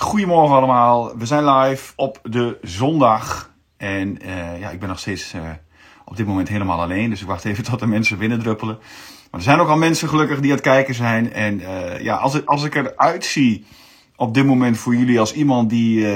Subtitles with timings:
[0.00, 1.18] Goedemorgen allemaal.
[1.18, 3.50] We zijn live op de zondag.
[3.76, 5.42] En uh, ja, ik ben nog steeds uh,
[6.04, 7.10] op dit moment helemaal alleen.
[7.10, 8.78] Dus ik wacht even tot de mensen binnendruppelen.
[9.30, 11.32] Maar er zijn ook al mensen gelukkig die aan het kijken zijn.
[11.32, 13.66] En uh, ja, als, ik, als ik eruit zie
[14.16, 16.06] op dit moment voor jullie als iemand die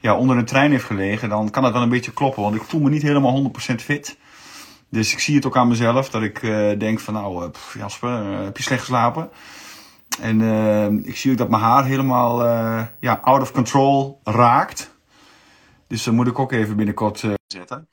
[0.00, 2.42] ja, onder een trein heeft gelegen, dan kan dat wel een beetje kloppen.
[2.42, 4.16] Want ik voel me niet helemaal 100% fit.
[4.88, 6.40] Dus ik zie het ook aan mezelf dat ik
[6.78, 9.30] denk van nou, Jasper, heb je slecht geslapen?
[10.20, 14.96] En uh, ik zie ook dat mijn haar helemaal uh, ja, out of control raakt.
[15.86, 17.88] Dus dat moet ik ook even binnenkort uh, zetten.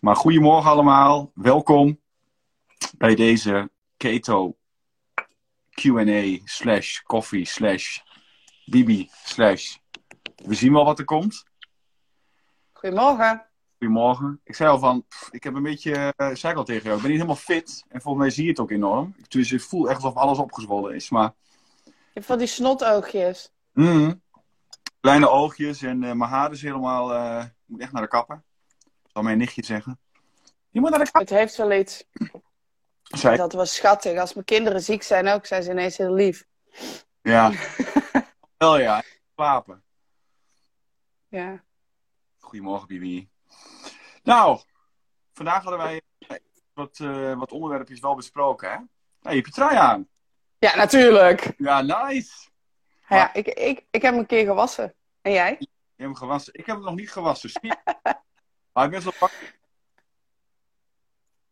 [0.00, 1.30] Maar goedemorgen allemaal.
[1.34, 2.00] Welkom
[2.98, 4.56] bij deze Keto
[5.70, 7.98] Q&A slash koffie slash
[8.64, 9.76] bibi slash...
[10.34, 11.44] We zien wel wat er komt.
[12.72, 13.46] Goedemorgen.
[13.78, 14.40] Goedemorgen.
[14.44, 16.96] Ik zei al van, pff, ik heb een beetje, uh, zei ik al tegen jou,
[16.96, 17.84] ik ben niet helemaal fit.
[17.88, 19.14] En volgens mij zie je het ook enorm.
[19.28, 21.10] Dus ik voel echt alsof alles opgezwollen is.
[21.10, 21.32] Maar
[22.12, 23.52] hebt van die snotoogjes.
[23.72, 24.22] Mm.
[25.00, 27.14] Kleine oogjes en uh, mijn haar is helemaal...
[27.14, 28.42] Uh, moet echt naar de kapper.
[29.06, 30.00] Zal mijn nichtje zeggen.
[30.70, 31.20] Je moet naar de kapper.
[31.20, 32.04] Het heeft wel iets.
[33.02, 33.36] Zij...
[33.36, 34.18] Dat was schattig.
[34.18, 36.46] Als mijn kinderen ziek zijn ook, zijn ze ineens heel lief.
[37.22, 37.52] Ja.
[38.58, 39.02] wel ja.
[39.34, 39.82] Slapen.
[41.28, 41.64] Ja.
[42.38, 43.28] Goedemorgen, Bibi.
[44.22, 44.60] Nou,
[45.32, 46.00] vandaag hadden wij
[46.74, 48.76] wat, uh, wat onderwerpjes wel besproken, hè?
[48.76, 48.88] Nou,
[49.20, 50.08] je hebt je trui aan.
[50.62, 51.54] Ja, natuurlijk.
[51.58, 52.48] Ja, nice.
[53.08, 54.94] Ja, ja ik, ik, ik heb hem een keer gewassen.
[55.20, 55.50] En jij?
[55.58, 56.54] Je hebt hem gewassen.
[56.54, 57.50] Ik heb hem nog niet gewassen.
[58.72, 59.32] maar ik ben zo bang.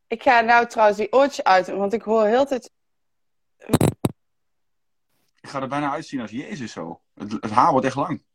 [0.06, 2.70] Ik ga nou trouwens die oortjes uit, want ik hoor heel tijd.
[5.40, 7.02] Ik ga er bijna uitzien als Jezus zo.
[7.14, 8.22] Het, het haar wordt echt lang.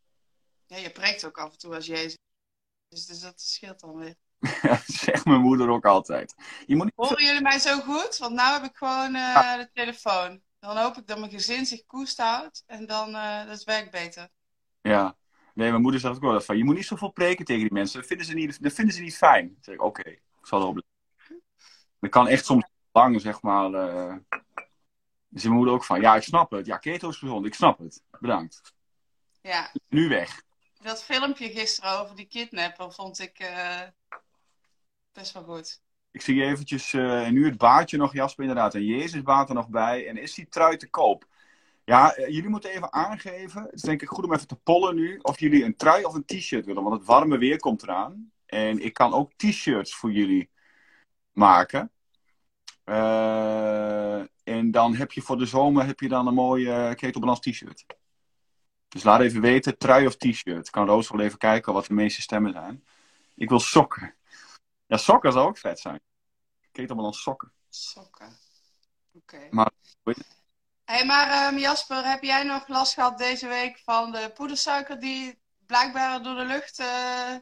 [0.68, 2.18] Ja, je preekt ook af en toe als Jezus.
[2.88, 4.16] Dus, dus dat scheelt dan weer.
[4.62, 6.36] Ja, zegt mijn moeder ook altijd.
[6.66, 6.94] Je moet niet...
[6.96, 8.18] Horen jullie mij zo goed?
[8.18, 9.58] Want nu heb ik gewoon uh, ja.
[9.58, 10.44] de telefoon.
[10.66, 14.30] Dan hoop ik dat mijn gezin zich koest houdt en dan uh, dat werkt beter.
[14.82, 15.18] Ja,
[15.54, 18.00] nee, mijn moeder zegt ook wel van, je moet niet zoveel preken tegen die mensen.
[18.00, 19.48] Dat vinden ze niet, dat vinden ze niet fijn.
[19.48, 20.82] Dan zeg ik, oké, okay, ik zal erop.
[22.00, 23.72] Dat kan echt soms lang, zeg maar.
[23.72, 24.16] Uh...
[25.28, 26.66] Dus mijn moeder ook van, ja, ik snap het.
[26.66, 28.02] Ja, keto is gezond, ik snap het.
[28.20, 28.74] Bedankt.
[29.42, 29.72] Ja.
[29.88, 30.42] Nu weg.
[30.80, 33.82] Dat filmpje gisteren over die kidnapper vond ik uh,
[35.12, 35.82] best wel goed.
[36.16, 38.76] Ik zie eventjes, en nu het baardje nog, Jasper, inderdaad.
[38.76, 40.08] En Jezus baat er nog bij.
[40.08, 41.28] En is die trui te koop?
[41.86, 43.62] Ja, uh, jullie moeten even aangeven.
[43.62, 45.20] Het is denk ik goed om even te pollen nu.
[45.22, 46.84] Of jullie een trui of een t-shirt willen.
[46.84, 48.32] Want het warme weer komt eraan.
[48.46, 50.50] En ik kan ook t-shirts voor jullie
[51.32, 51.92] maken.
[52.86, 57.86] Uh, en dan heb je voor de zomer heb je dan een mooie ketelbalans t-shirt.
[58.88, 60.70] Dus laat even weten, trui of t-shirt.
[60.70, 62.84] Kan Roos wel even kijken wat de meeste stemmen zijn.
[63.36, 64.14] Ik wil sokken.
[64.86, 66.02] Ja, sokken zou ook vet zijn.
[66.72, 67.52] Ketelbalans sokken.
[67.70, 68.40] Sokken.
[69.14, 69.36] Oké.
[69.36, 69.48] Okay.
[69.50, 69.72] Maar,
[70.84, 75.40] hey, maar um, Jasper, heb jij nog last gehad deze week van de poedersuiker die
[75.66, 77.36] blijkbaar door de lucht uh,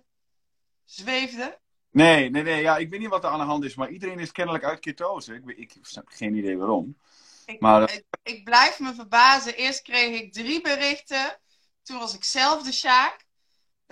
[0.85, 1.59] zweefde?
[1.89, 2.61] Nee, nee, nee.
[2.61, 4.79] Ja, ik weet niet wat er aan de hand is, maar iedereen is kennelijk uit
[4.79, 5.33] ketose.
[5.33, 6.97] Ik, ik, ik heb geen idee waarom.
[7.45, 9.55] Ik, maar, uh, ik, ik, blijf me verbazen.
[9.55, 11.39] Eerst kreeg ik drie berichten.
[11.83, 13.22] Toen was ik zelf de Sjaak.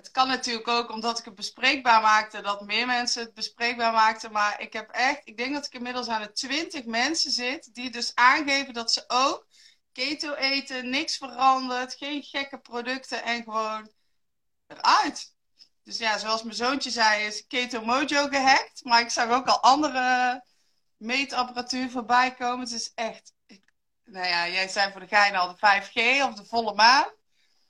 [0.01, 4.31] Het kan natuurlijk ook omdat ik het bespreekbaar maakte, dat meer mensen het bespreekbaar maakten.
[4.31, 7.89] Maar ik heb echt, ik denk dat ik inmiddels aan de twintig mensen zit die
[7.89, 9.47] dus aangeven dat ze ook
[9.91, 13.91] keto eten, niks verandert, geen gekke producten en gewoon
[14.67, 15.33] eruit.
[15.83, 18.83] Dus ja, zoals mijn zoontje zei, is Keto Mojo gehackt.
[18.83, 20.43] Maar ik zag ook al andere
[20.97, 22.59] meetapparatuur voorbij komen.
[22.59, 23.33] Het is echt,
[24.03, 27.19] nou ja, jij zei voor de gein al de 5G of de volle maan.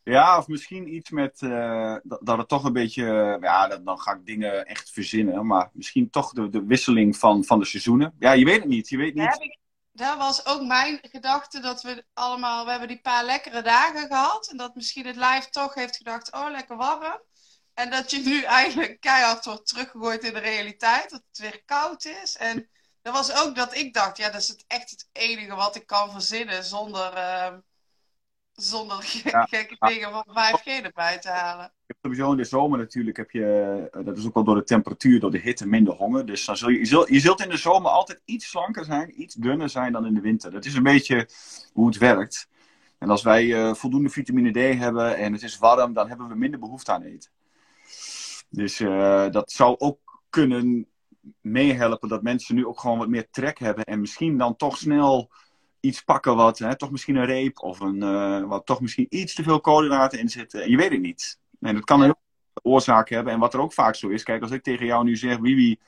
[0.04, 3.04] Ja, of misschien iets met uh, dat, dat, het toch een beetje.
[3.04, 5.46] Uh, ja, dat, dan ga ik dingen echt verzinnen.
[5.46, 8.16] Maar misschien toch de, de wisseling van, van de seizoenen.
[8.20, 8.90] Ja, je weet het niet.
[8.90, 9.60] Je weet niet.
[9.92, 12.66] Dat was ook mijn gedachte dat we allemaal.
[12.66, 14.48] We hebben die paar lekkere dagen gehad.
[14.48, 17.22] En dat misschien het live toch heeft gedacht: oh, lekker warm.
[17.74, 21.10] En dat je nu eigenlijk keihard wordt teruggegooid in de realiteit.
[21.10, 22.38] Dat het weer koud is.
[22.38, 22.70] En
[23.02, 25.86] dat was ook dat ik dacht: ja, dat is het echt het enige wat ik
[25.86, 27.18] kan verzinnen zonder.
[27.18, 27.54] Uh,
[28.54, 29.46] zonder ja.
[29.50, 31.72] gekke dingen van 5G erbij te halen.
[32.02, 35.32] Sowieso in de zomer natuurlijk heb je, dat is ook wel door de temperatuur, door
[35.32, 36.26] de hitte, minder honger.
[36.26, 39.22] Dus dan zul je, je, zult, je zult in de zomer altijd iets slanker zijn,
[39.22, 40.52] iets dunner zijn dan in de winter.
[40.52, 41.30] Dat is een beetje
[41.74, 42.50] hoe het werkt.
[42.98, 46.36] En als wij uh, voldoende vitamine D hebben en het is warm, dan hebben we
[46.36, 47.32] minder behoefte aan eten.
[48.50, 50.88] Dus uh, dat zou ook kunnen
[51.42, 55.32] meehelpen dat mensen nu ook gewoon wat meer trek hebben en misschien dan toch snel
[55.82, 59.34] iets pakken wat, hè, toch misschien een reep of een, uh, wat toch misschien iets
[59.34, 60.70] te veel koolhydraten in zitten.
[60.70, 61.40] Je weet het niet.
[61.60, 62.16] En dat kan een
[62.62, 63.34] oorzaak hebben.
[63.34, 65.80] En wat er ook vaak zo is, kijk, als ik tegen jou nu zeg, Wiwi,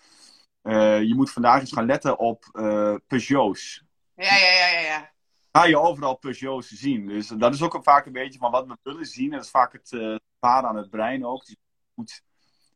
[0.63, 3.83] uh, je moet vandaag eens gaan letten op uh, Peugeots.
[4.15, 5.11] Ja, ja, ja, ja, ja.
[5.51, 7.07] ga je overal Peugeots zien.
[7.07, 9.25] Dus dat is ook vaak een beetje van wat we willen zien.
[9.25, 11.45] En dat is vaak het uh, aan het brein ook.
[11.45, 11.57] Die
[11.95, 12.21] goed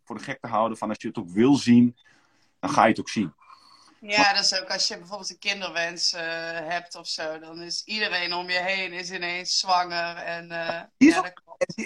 [0.03, 1.97] voor de gek te houden van als je het ook wil zien,
[2.59, 3.33] dan ga je het ook zien.
[3.99, 6.21] Ja, dat is ook als je bijvoorbeeld een kinderwens uh,
[6.51, 10.15] hebt of zo, dan is iedereen om je heen is ineens zwanger.
[10.15, 11.33] En, uh, ja,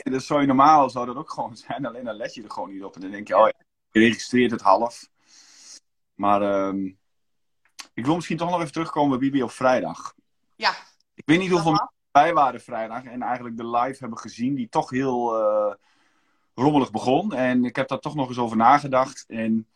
[0.04, 2.72] dat, zou je normaal zou dat ook gewoon zijn, alleen dan let je er gewoon
[2.72, 2.96] niet op.
[2.96, 5.10] En dan denk je, oh ja, je registreert het half.
[6.16, 7.00] Maar um,
[7.94, 10.14] ik wil misschien toch nog even terugkomen bij Bibi op vrijdag.
[10.56, 10.74] Ja.
[11.14, 14.70] Ik weet niet hoeveel mensen bij waren vrijdag en eigenlijk de live hebben gezien, die
[14.70, 15.74] toch heel uh,
[16.54, 17.34] rommelig begon.
[17.34, 19.26] En ik heb daar toch nog eens over nagedacht.
[19.28, 19.68] En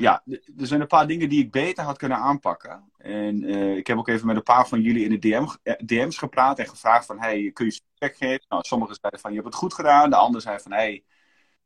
[0.00, 0.22] ja,
[0.58, 2.90] er zijn een paar dingen die ik beter had kunnen aanpakken.
[2.96, 5.74] En uh, ik heb ook even met een paar van jullie in de DM, eh,
[5.84, 8.44] DM's gepraat en gevraagd van, hey, kun je feedback geven?
[8.48, 10.10] Nou, sommigen zeiden van, je hebt het goed gedaan.
[10.10, 11.04] De anderen zeiden van, hey,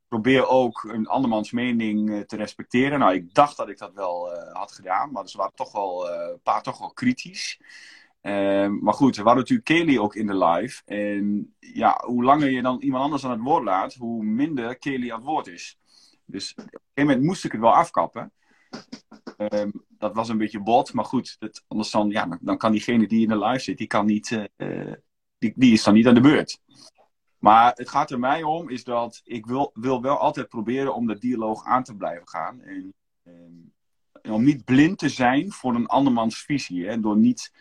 [0.08, 2.98] probeer ook een andermans mening uh, te respecteren.
[2.98, 6.40] Nou, ik dacht dat ik dat wel had gedaan, maar ze waren toch wel, een
[6.42, 7.60] paar toch wel kritisch.
[8.20, 10.82] Ehm, maar goed, we hadden natuurlijk Kelly ook in de live.
[10.84, 15.10] En ja, hoe langer je dan iemand anders aan het woord laat, hoe minder Kelly
[15.10, 15.78] aan het woord is.
[16.24, 18.32] Dus op een gegeven moment moest ik het wel afkappen.
[19.36, 23.06] Um, dat was een beetje bot, maar goed, anders dan, ja, dan, dan, kan diegene
[23.06, 24.92] die in de live zit, die, kan niet, uh,
[25.38, 26.60] die, die is dan niet aan de beurt.
[27.38, 31.06] Maar het gaat er mij om, is dat ik wil, wil wel altijd proberen om
[31.06, 32.62] de dialoog aan te blijven gaan.
[32.62, 33.72] En, en,
[34.22, 36.86] en om niet blind te zijn voor een andermans visie.
[36.86, 37.52] Hè, door niet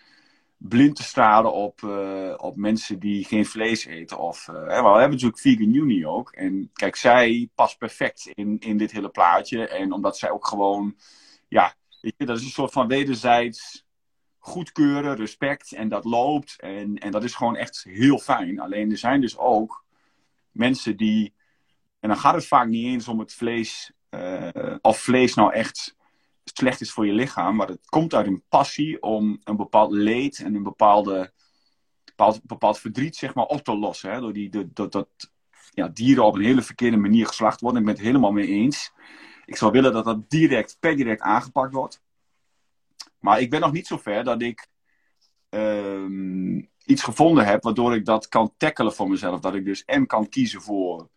[0.67, 4.19] blind te staren op, uh, op mensen die geen vlees eten.
[4.19, 6.31] Of, uh, we hebben natuurlijk Vegan Uni ook.
[6.31, 9.67] En kijk, zij past perfect in, in dit hele plaatje.
[9.67, 10.95] En omdat zij ook gewoon,
[11.47, 13.85] ja, weet je, dat is een soort van wederzijds
[14.37, 15.71] goedkeuren, respect.
[15.71, 16.55] En dat loopt.
[16.59, 18.59] En, en dat is gewoon echt heel fijn.
[18.59, 19.85] Alleen er zijn dus ook
[20.51, 21.33] mensen die,
[21.99, 25.95] en dan gaat het vaak niet eens om het vlees, uh, of vlees nou echt
[26.43, 30.39] slecht is voor je lichaam, maar het komt uit een passie om een bepaald leed
[30.39, 31.33] en een bepaalde,
[32.05, 34.11] bepaald, bepaald verdriet zeg maar, op te lossen.
[34.11, 34.19] Hè?
[34.19, 35.07] Door die, dat, dat
[35.71, 37.79] ja, dieren op een hele verkeerde manier geslacht worden.
[37.79, 38.91] Ik ben het helemaal mee eens.
[39.45, 42.01] Ik zou willen dat dat direct, per direct aangepakt wordt.
[43.19, 44.67] Maar ik ben nog niet zo ver dat ik
[45.49, 49.39] um, iets gevonden heb waardoor ik dat kan tackelen voor mezelf.
[49.39, 51.09] Dat ik dus en kan kiezen voor,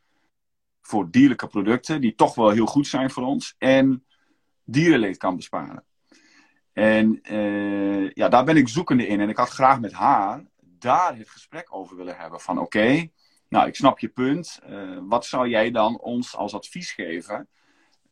[0.80, 3.54] voor dierlijke producten, die toch wel heel goed zijn voor ons.
[3.58, 4.05] En
[4.66, 5.84] dierenleed kan besparen.
[6.72, 9.20] En uh, ja, daar ben ik zoekende in.
[9.20, 12.40] En ik had graag met haar daar het gesprek over willen hebben.
[12.40, 13.08] Van oké,
[13.48, 14.58] nou ik snap je punt.
[14.68, 17.48] Uh, wat zou jij dan ons als advies geven?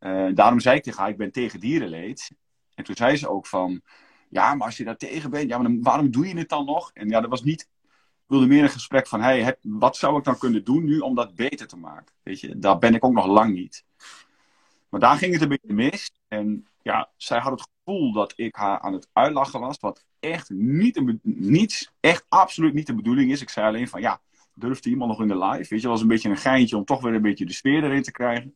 [0.01, 2.31] Uh, daarom zei ik tegen haar, ik ben tegen dierenleed.
[2.75, 3.83] En toen zei ze ook van,
[4.29, 6.91] ja, maar als je daar tegen bent, ja, maar waarom doe je het dan nog?
[6.93, 7.69] En ja, dat was niet,
[8.25, 11.15] ik wilde meer een gesprek van, hey, wat zou ik dan kunnen doen nu om
[11.15, 12.15] dat beter te maken?
[12.23, 13.85] Weet je, daar ben ik ook nog lang niet.
[14.95, 16.13] Maar daar ging het een beetje mis.
[16.29, 19.79] En ja, zij had het gevoel dat ik haar aan het uitlachen was.
[19.81, 23.41] Wat echt niet, een, niets, echt absoluut niet de bedoeling is.
[23.43, 24.21] Ik zei alleen van ja,
[24.53, 25.57] durfde iemand nog in de live?
[25.57, 27.85] Weet je, dat was een beetje een geintje om toch weer een beetje de sfeer
[27.85, 28.55] erin te krijgen.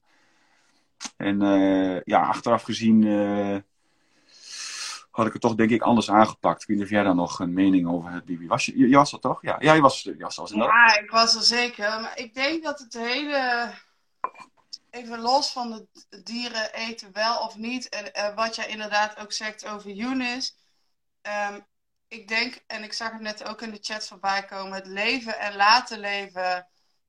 [1.17, 3.56] En uh, ja, achteraf gezien uh,
[5.11, 6.62] had ik het toch denk ik anders aangepakt.
[6.62, 8.46] Ik weet niet of jij daar nog een mening over hebt, Bibi.
[8.46, 9.43] Was je, je was er toch?
[9.43, 10.56] Ja, ja je was, je was er.
[10.56, 12.00] Ja, ik was er zeker.
[12.00, 13.70] Maar ik denk dat het hele
[14.90, 17.88] even los van de dieren eten wel of niet.
[17.88, 20.56] En wat jij inderdaad ook zegt over Younes.
[21.23, 21.67] Um,
[22.08, 25.38] ik denk, en ik zag het net ook in de chat voorbij komen, het leven
[25.38, 26.69] en laten leven.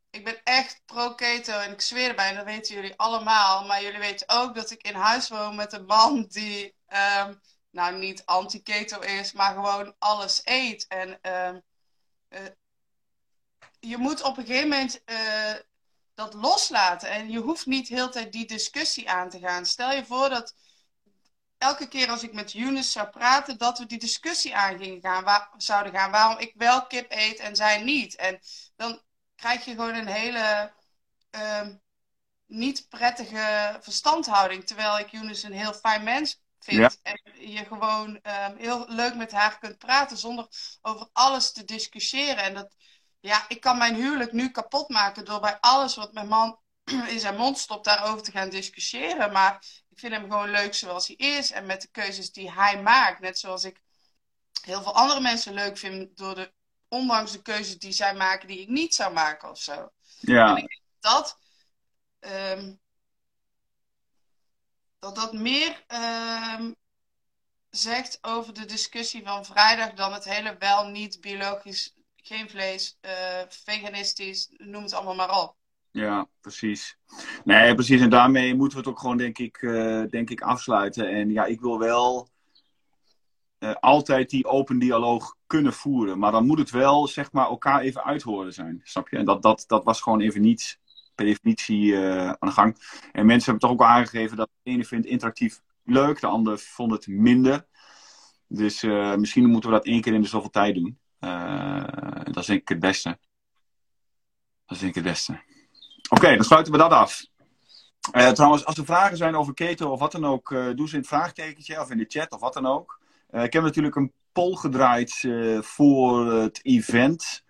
[0.10, 3.66] Ik ben echt pro-keto en ik zweer erbij, en dat weten jullie allemaal.
[3.66, 6.76] Maar jullie weten ook dat ik in huis woon met een man die,
[7.20, 10.88] um, nou niet anti-keto is, maar gewoon alles eet.
[10.88, 11.62] En um,
[12.30, 12.40] uh,
[13.80, 15.54] je moet op een gegeven moment uh,
[16.20, 17.10] dat loslaten.
[17.10, 19.66] En je hoeft niet heel tijd die discussie aan te gaan.
[19.66, 20.56] Stel je voor dat
[21.58, 25.24] elke keer als ik met Younes zou praten, dat we die discussie aan gingen gaan,
[25.24, 26.12] waar, zouden gaan.
[26.12, 28.16] Waarom ik wel kip eet en zij niet.
[28.16, 28.40] En
[28.76, 29.02] dan
[29.36, 30.74] krijg je gewoon een hele
[31.36, 31.68] uh,
[32.46, 34.66] niet prettige verstandhouding.
[34.66, 36.78] Terwijl ik Younes een heel fijn mens vind.
[36.78, 37.12] Ja.
[37.12, 40.48] En je gewoon um, heel leuk met haar kunt praten zonder
[40.82, 42.44] over alles te discussiëren.
[42.44, 42.76] En dat,
[43.20, 46.60] ja, ik kan mijn huwelijk nu kapot maken door bij alles wat mijn man
[47.14, 49.32] in zijn mond stopt daarover te gaan discussiëren.
[49.32, 52.82] Maar ik vind hem gewoon leuk zoals hij is en met de keuzes die hij
[52.82, 53.20] maakt.
[53.20, 53.82] Net zoals ik
[54.62, 56.54] heel veel andere mensen leuk vind door de,
[56.88, 59.92] ondanks de keuzes die zij maken die ik niet zou maken of zo.
[60.20, 60.50] Ja.
[60.50, 61.38] En ik denk dat
[62.20, 62.80] um,
[65.00, 65.86] dat, dat meer
[66.58, 66.76] um,
[67.70, 71.94] zegt over de discussie van vrijdag dan het hele wel niet biologisch
[72.36, 73.12] geen vlees, uh,
[73.48, 75.56] veganistisch, noem het allemaal maar op.
[75.92, 76.98] Ja, precies.
[77.44, 78.02] Nee, precies.
[78.02, 81.10] En daarmee moeten we het ook gewoon, denk ik, uh, denk ik afsluiten.
[81.10, 82.30] En ja, ik wil wel
[83.60, 86.20] uh, altijd die open dialoog kunnen voeren.
[86.20, 88.82] Maar dan moet het wel, zeg maar, elkaar even uithoren zijn.
[88.84, 89.18] Snap je?
[89.18, 90.80] En dat, dat, dat was gewoon even niet
[91.16, 92.78] per definitie aan de gang.
[93.12, 96.92] En mensen hebben toch ook aangegeven dat de ene vindt interactief leuk, de ander vond
[96.92, 97.66] het minder.
[98.48, 98.82] Dus
[99.18, 101.00] misschien moeten we dat één keer in de zoveel tijd doen.
[101.20, 101.84] Uh,
[102.24, 103.10] dat is denk ik het beste.
[104.66, 105.42] Dat is denk ik het beste.
[106.10, 107.26] Oké, dan sluiten we dat af.
[108.16, 110.94] Uh, trouwens, als er vragen zijn over keto of wat dan ook, uh, doe ze
[110.94, 113.00] in het vraagtekentje of in de chat of wat dan ook.
[113.32, 115.28] Ik heb natuurlijk een poll gedraaid
[115.60, 117.44] voor het event.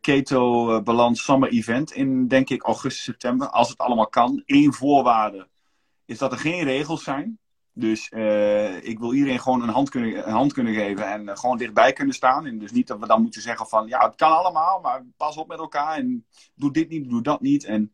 [0.00, 3.48] keto Balans Summer Event in, denk ik, augustus, september.
[3.48, 4.42] Als het allemaal kan.
[4.46, 5.48] Eén voorwaarde
[6.04, 7.38] is dat er geen regels zijn.
[7.78, 8.08] Dus
[8.80, 12.14] ik wil iedereen gewoon een hand kunnen, een hand kunnen geven en gewoon dichtbij kunnen
[12.14, 12.46] staan.
[12.46, 15.36] En dus niet dat we dan moeten zeggen van, ja, het kan allemaal, maar pas
[15.36, 17.64] op met elkaar en doe dit niet, doe dat niet.
[17.64, 17.92] En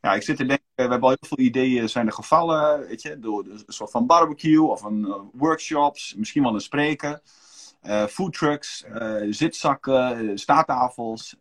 [0.00, 3.02] ja, ik zit te denken, we hebben al heel veel ideeën zijn er gevallen, weet
[3.02, 7.20] je, door een soort van barbecue of een uh, workshops, misschien wel een spreker,
[8.08, 8.84] foodtrucks,
[9.30, 11.36] zitzakken, staattafels,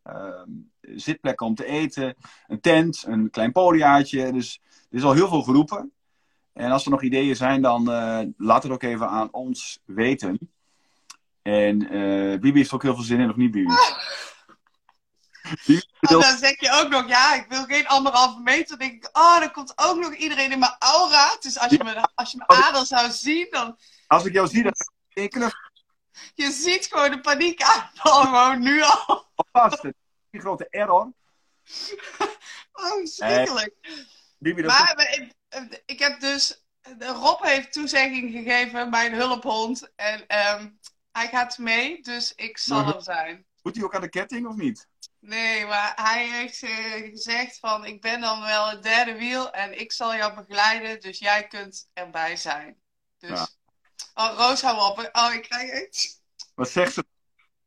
[0.82, 2.16] zitplekken om te eten,
[2.48, 4.32] een tent, een klein podiaatje.
[4.32, 5.92] Dus er is al heel veel geroepen.
[6.54, 7.84] En als er nog ideeën zijn, dan
[8.38, 10.52] laat het ook even aan ons weten.
[11.42, 11.78] En
[12.40, 13.74] Bibi heeft ook heel veel zin in, of niet Bibi?
[16.00, 18.78] Oh, dan zeg je ook nog, ja, ik wil geen anderhalve meter.
[18.78, 21.38] Dan denk ik, oh, dan komt ook nog iedereen in mijn aura.
[21.40, 23.78] Dus als je me, als je me adel zou zien, dan...
[24.08, 24.74] Als ik jou zie, dan
[25.14, 25.52] ik
[26.36, 29.32] Je ziet gewoon de paniek aanval, gewoon nu al.
[29.52, 29.82] Vast,
[30.30, 31.12] die grote error.
[32.74, 33.74] oh, schrikkelijk.
[34.40, 34.96] maar
[35.54, 36.66] ik, ik, heb dus...
[37.00, 39.92] Rob heeft toezegging gegeven, mijn hulphond.
[39.96, 40.80] En um,
[41.12, 43.46] hij gaat mee, dus ik zal er zijn.
[43.62, 44.88] Moet hij ook aan de ketting of niet?
[45.20, 49.80] Nee, maar hij heeft uh, gezegd van ik ben dan wel het derde wiel en
[49.80, 52.82] ik zal jou begeleiden, dus jij kunt erbij zijn.
[53.18, 53.30] Dus.
[53.30, 53.48] Ja.
[54.14, 55.10] Oh, Roos, hou op.
[55.12, 56.22] Oh, ik krijg echt.
[56.56, 57.06] Wat zegt ze?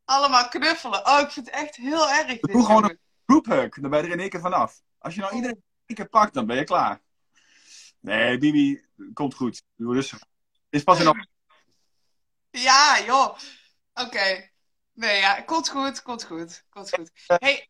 [0.05, 1.07] Allemaal knuffelen.
[1.07, 2.39] Oh, ik vind het echt heel erg.
[2.39, 4.81] Doe gewoon een groephug, dan ben je er in één keer vanaf.
[4.97, 7.01] Als je nou iedereen in één keer pakt, dan ben je klaar.
[8.07, 8.81] Nee, Bibi,
[9.13, 9.63] komt goed.
[9.75, 10.19] Doe rustig.
[10.69, 11.25] Is pas in op.
[12.49, 13.37] Ja, joh.
[13.93, 14.49] Oké.
[14.93, 17.11] Nee, ja, komt goed, komt goed, komt goed.
[17.25, 17.69] Hey.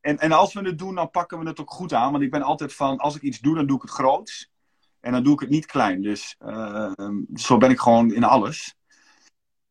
[0.00, 2.12] En, en als we het doen, dan pakken we het ook goed aan.
[2.12, 4.50] Want ik ben altijd van, als ik iets doe, dan doe ik het groots.
[5.00, 6.02] En dan doe ik het niet klein.
[6.02, 6.92] Dus uh,
[7.34, 8.74] zo ben ik gewoon in alles.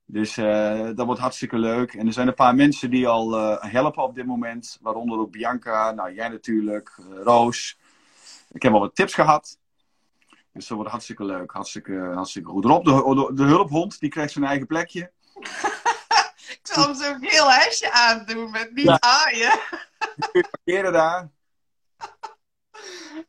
[0.06, 1.94] Dus uh, dat wordt hartstikke leuk.
[1.94, 4.78] En er zijn een paar mensen die al uh, helpen op dit moment.
[4.82, 7.78] Waaronder ook Bianca, nou jij natuurlijk, Roos.
[8.50, 9.62] Ik heb al wat tips gehad.
[10.54, 11.52] Dus dat wordt hartstikke leuk.
[11.52, 12.66] Hartstikke, hartstikke goed.
[12.66, 15.12] Rob, de, de, de hulphond, die krijgt zijn eigen plekje.
[16.64, 19.00] Ik zal hem zo'n geel hesje aandoen met niet ja.
[19.00, 19.60] aaien.
[20.00, 21.30] Kun je parkeren daar?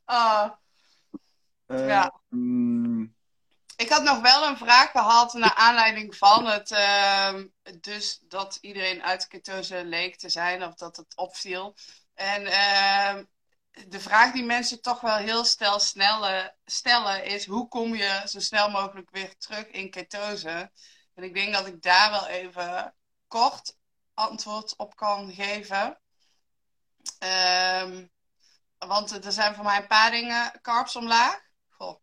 [0.06, 0.48] Oh.
[1.66, 2.20] Uh, ja.
[2.28, 3.14] Mm.
[3.76, 6.70] Ik had nog wel een vraag gehad naar aanleiding van het.
[6.70, 7.42] Uh,
[7.80, 11.74] dus dat iedereen uit ketose leek te zijn, of dat het opviel.
[12.14, 13.24] En uh,
[13.88, 15.44] de vraag die mensen toch wel heel
[15.78, 20.70] snelle, stellen is: hoe kom je zo snel mogelijk weer terug in ketose?
[21.14, 22.94] En ik denk dat ik daar wel even
[23.26, 23.76] kort
[24.14, 26.00] antwoord op kan geven.
[27.18, 28.12] Um,
[28.78, 30.60] want er zijn voor mij een paar dingen.
[30.60, 31.40] Carbs omlaag.
[31.68, 32.00] Goh.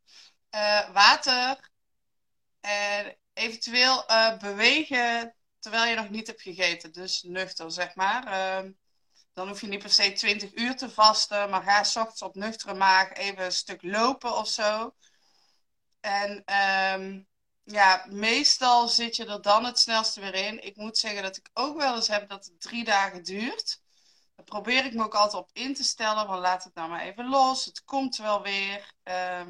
[0.52, 1.70] Uh, water.
[2.60, 6.92] En eventueel uh, bewegen terwijl je nog niet hebt gegeten.
[6.92, 8.58] Dus nuchter, zeg maar.
[8.58, 8.80] Um,
[9.34, 11.50] dan hoef je niet per se 20 uur te vasten.
[11.50, 14.96] Maar ga s ochtends op nuchtere maag even een stuk lopen of zo.
[16.00, 16.44] En
[16.94, 17.28] um,
[17.64, 20.64] ja, meestal zit je er dan het snelste weer in.
[20.66, 23.82] Ik moet zeggen dat ik ook wel eens heb dat het drie dagen duurt.
[24.36, 26.26] Daar probeer ik me ook altijd op in te stellen.
[26.26, 27.66] Van laat het nou maar even los.
[27.66, 28.94] Het komt wel weer.
[29.04, 29.42] Uh,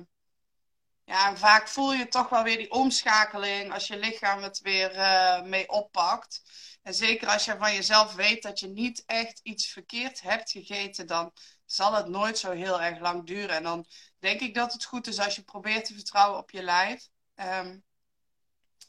[1.06, 5.42] ja, vaak voel je toch wel weer die omschakeling als je lichaam het weer uh,
[5.42, 6.42] mee oppakt.
[6.82, 11.08] En zeker als je van jezelf weet dat je niet echt iets verkeerd hebt gegeten,
[11.08, 11.34] dan
[11.66, 13.56] zal het nooit zo heel erg lang duren.
[13.56, 13.86] En dan
[14.20, 17.08] denk ik dat het goed is als je probeert te vertrouwen op je lijf.
[17.36, 17.84] Um,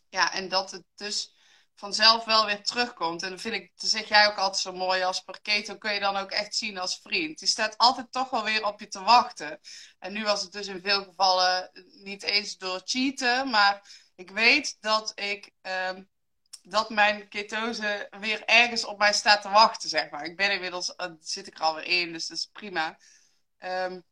[0.08, 1.34] ja, en dat het dus
[1.74, 3.22] vanzelf wel weer terugkomt.
[3.22, 6.16] En dan vind ik, zeg jij ook altijd zo mooi, als Parketo kun je dan
[6.16, 7.38] ook echt zien als vriend.
[7.38, 9.60] Die staat altijd toch wel weer op je te wachten.
[9.98, 11.70] En nu was het dus in veel gevallen
[12.02, 15.50] niet eens door cheaten, maar ik weet dat ik...
[15.62, 16.10] Um,
[16.62, 20.24] dat mijn ketose weer ergens op mij staat te wachten, zeg maar.
[20.24, 22.98] Ik ben inmiddels, uh, zit ik er alweer in, dus dat is prima.
[23.64, 24.02] Um,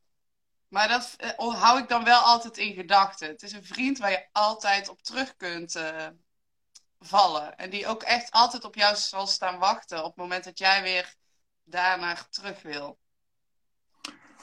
[0.69, 3.29] maar dat uh, hou ik dan wel altijd in gedachten.
[3.29, 6.07] Het is een vriend waar je altijd op terug kunt uh,
[7.01, 7.57] vallen.
[7.57, 10.83] En die ook echt altijd op jou zal staan wachten op het moment dat jij
[10.83, 11.15] weer
[11.65, 12.99] daarnaar terug wil.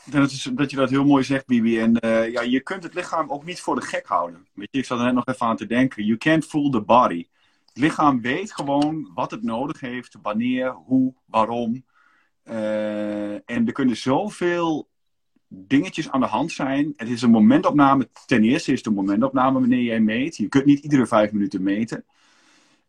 [0.03, 1.79] Dat, is, dat je dat heel mooi zegt, Bibi.
[1.79, 1.97] En
[2.31, 4.47] ja, je kunt het lichaam ook niet voor de gek houden.
[4.53, 6.03] Weet je, ik zat er net nog even aan te denken.
[6.03, 7.27] You can't fool the body.
[7.77, 11.85] Lichaam weet gewoon wat het nodig heeft, wanneer, hoe, waarom.
[12.43, 14.89] Eh, en er kunnen zoveel
[15.47, 16.93] dingetjes aan de hand zijn.
[16.95, 18.09] Het is een momentopname.
[18.25, 20.37] Ten eerste is een momentopname wanneer jij meet.
[20.37, 22.05] Je kunt niet iedere vijf minuten meten.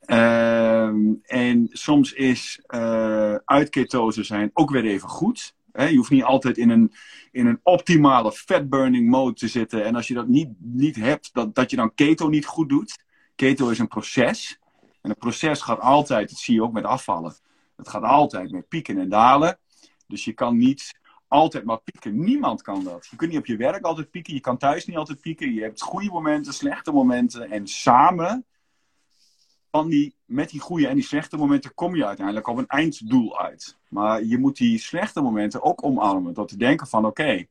[0.01, 5.57] Ehm, en soms is uh, uit ketose zijn ook weer even goed.
[5.73, 6.93] je hoeft niet altijd in een,
[7.31, 9.85] in een optimale fat burning mode te zitten.
[9.85, 13.03] En als je dat niet, niet hebt, dat, dat je dan keto niet goed doet.
[13.35, 14.59] Keto is een proces.
[15.01, 17.35] En een proces gaat altijd, dat zie je ook met afvallen.
[17.77, 19.59] Het gaat altijd met pieken en dalen.
[20.07, 22.21] Dus je kan niet altijd maar pieken.
[22.21, 23.07] Niemand kan dat.
[23.11, 24.35] Je kunt niet op je werk altijd pieken.
[24.35, 25.55] Je kan thuis niet altijd pieken.
[25.55, 27.51] Je hebt goede momenten, slechte momenten.
[27.51, 28.47] En samen,
[29.71, 33.39] van die, met die goede en die slechte momenten, kom je uiteindelijk op een einddoel
[33.39, 33.77] uit.
[33.89, 36.35] Maar je moet die slechte momenten ook omarmen.
[36.35, 37.47] Door te denken van, oké,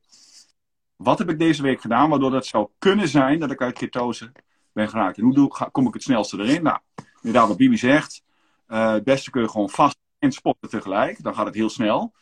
[0.96, 4.32] wat heb ik deze week gedaan waardoor dat zou kunnen zijn dat ik uit ketose
[4.72, 5.18] ben geraakt.
[5.18, 6.62] En hoe doe, kom ik het snelste erin?
[6.62, 6.78] Nou,
[7.22, 8.22] inderdaad wat Bibi zegt.
[8.68, 11.22] Uh, het beste kun je gewoon vast en sporten tegelijk.
[11.22, 12.12] Dan gaat het heel snel.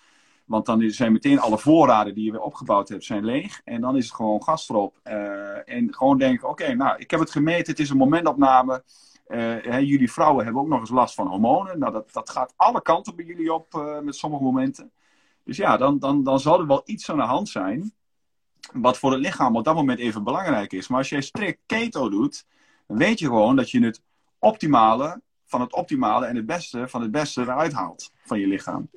[0.45, 3.61] Want dan zijn meteen alle voorraden die je weer opgebouwd hebt, zijn leeg.
[3.65, 5.01] En dan is het gewoon gas erop.
[5.05, 7.71] Uh, en gewoon denken, oké, nou, ik heb het gemeten.
[7.71, 8.85] Het is een momentopname.
[9.29, 11.79] Uh, hè, jullie vrouwen hebben ook nog eens last van hormonen.
[11.79, 14.91] Nou, dat, dat gaat alle kanten bij jullie op met sommige momenten.
[15.45, 17.93] Dus ja, dan, dan, dan zal er wel iets aan de hand zijn.
[18.73, 20.89] Wat voor het lichaam op dat moment even belangrijk is.
[20.89, 22.47] Maar als jij strikt keto doet,
[22.87, 24.03] dan weet je gewoon dat je het
[24.39, 28.91] optimale van het optimale en het beste van het beste eruit haalt van je lichaam.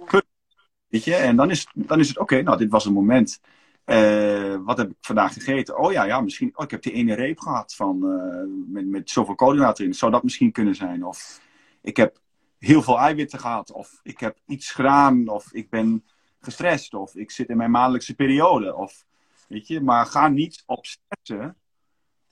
[0.87, 1.15] Weet je?
[1.15, 3.39] En dan is, dan is het oké, nou, dit was een moment.
[3.85, 5.77] Uh, wat heb ik vandaag gegeten?
[5.77, 6.51] Oh ja, ja misschien.
[6.57, 9.93] Oh, ik heb die ene reep gehad van, uh, met, met zoveel koolhydraten in.
[9.93, 11.05] Zou dat misschien kunnen zijn?
[11.05, 11.41] Of
[11.81, 12.21] ik heb
[12.57, 13.71] heel veel eiwitten gehad.
[13.71, 15.27] Of ik heb iets gedaan.
[15.27, 16.05] Of ik ben
[16.39, 16.93] gestrest.
[16.93, 18.75] Of ik zit in mijn maandelijkse periode.
[18.75, 19.05] Of,
[19.47, 21.57] weet je, maar ga niet obsessen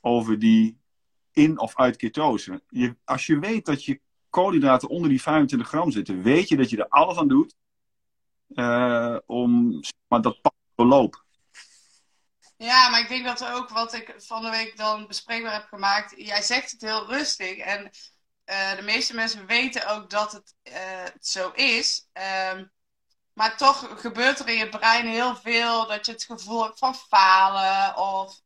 [0.02, 0.78] over die
[1.38, 2.62] in of uit ketose.
[2.70, 6.70] Je, als je weet dat je koolhydraten onder die 25 gram zitten, weet je dat
[6.70, 7.56] je er alles aan doet
[8.50, 11.26] uh, om maar dat pad te lopen.
[12.58, 16.14] Ja, maar ik denk dat ook wat ik van de week dan bespreekbaar heb gemaakt.
[16.18, 17.58] Jij zegt het heel rustig.
[17.58, 22.08] En uh, de meeste mensen weten ook dat het, uh, zo is.
[22.54, 22.72] Um,
[23.34, 26.96] maar toch gebeurt er in je brein heel veel dat je het gevoel hebt van
[26.96, 28.42] falen of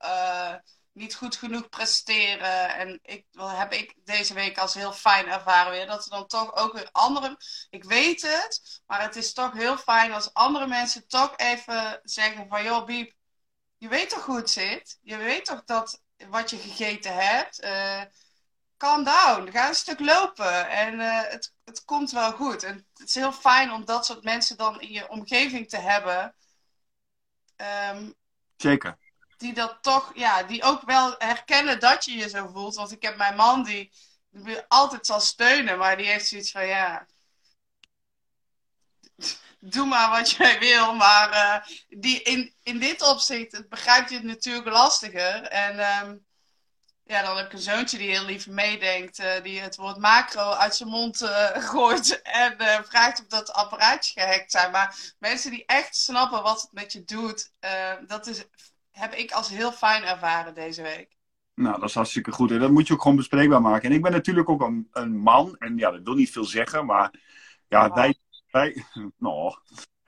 [0.93, 2.75] niet goed genoeg presteren.
[2.75, 5.87] En ik, heb ik deze week als heel fijn ervaren weer.
[5.87, 7.37] Dat er dan toch ook weer andere.
[7.69, 12.47] Ik weet het, maar het is toch heel fijn als andere mensen toch even zeggen:
[12.47, 13.13] van joh, Biep,
[13.77, 14.99] je weet toch het zit?
[15.01, 17.63] Je weet toch dat wat je gegeten hebt.
[17.63, 18.01] Uh,
[18.77, 22.63] calm down, ga een stuk lopen en uh, het, het komt wel goed.
[22.63, 26.35] En het is heel fijn om dat soort mensen dan in je omgeving te hebben.
[27.91, 28.15] Um,
[28.55, 28.97] Zeker
[29.41, 32.75] die dat toch, ja, die ook wel herkennen dat je je zo voelt.
[32.75, 33.91] Want ik heb mijn man die,
[34.67, 37.05] altijd zal steunen, maar die heeft zoiets van, ja,
[39.59, 40.93] doe maar wat jij wil.
[40.93, 45.43] Maar uh, die in, in dit opzicht begrijpt je het natuurlijk lastiger.
[45.43, 46.25] En um,
[47.03, 50.51] ja, dan heb ik een zoontje die heel lief meedenkt, uh, die het woord macro
[50.51, 54.71] uit zijn mond uh, gooit en vraagt of dat apparaatjes gehackt zijn.
[54.71, 57.51] Maar mensen die echt snappen wat het met je doet,
[58.07, 58.43] dat is
[59.01, 61.17] heb ik als heel fijn ervaren deze week.
[61.55, 62.51] Nou, dat is hartstikke goed.
[62.51, 63.89] En dat moet je ook gewoon bespreekbaar maken.
[63.89, 65.55] En ik ben natuurlijk ook een, een man.
[65.57, 66.85] En ja, dat wil niet veel zeggen.
[66.85, 67.13] Maar
[67.67, 68.15] ja, wij,
[68.51, 68.83] wij,
[69.17, 69.55] nou,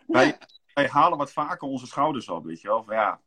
[0.07, 0.37] wij,
[0.73, 2.85] wij halen wat vaker onze schouders op, weet je wel.
[2.91, 3.21] ja.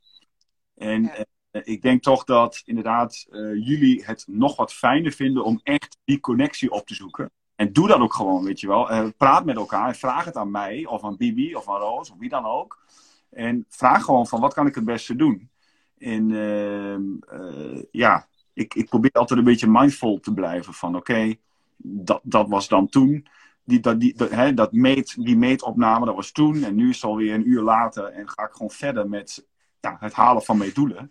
[0.74, 1.24] En ja.
[1.56, 5.98] Eh, ik denk toch dat inderdaad uh, jullie het nog wat fijner vinden om echt
[6.04, 7.30] die connectie op te zoeken.
[7.54, 8.90] En doe dat ook gewoon, weet je wel.
[8.90, 12.10] Uh, praat met elkaar en vraag het aan mij of aan Bibi of aan Roos
[12.10, 12.84] of wie dan ook.
[13.30, 15.50] En vraag gewoon van wat kan ik het beste doen.
[15.98, 21.34] En uh, ja, ik, ik probeer altijd een beetje mindful te blijven van oké,
[21.76, 23.26] dat, dat was dan toen.
[23.64, 26.64] Die, dat, die, dat, hè, dat meet, die meetopname, dat was toen.
[26.64, 29.46] En nu is het alweer een uur later en ga ik gewoon verder met
[29.80, 31.08] het halen van mijn doelen.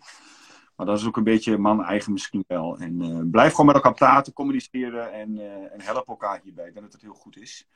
[0.76, 2.78] Maar dat is ook een beetje man-eigen misschien wel.
[2.78, 6.66] En uh, blijf gewoon met elkaar praten, communiceren en, uh, en help elkaar hierbij.
[6.66, 7.66] Ik denk dat het heel goed is.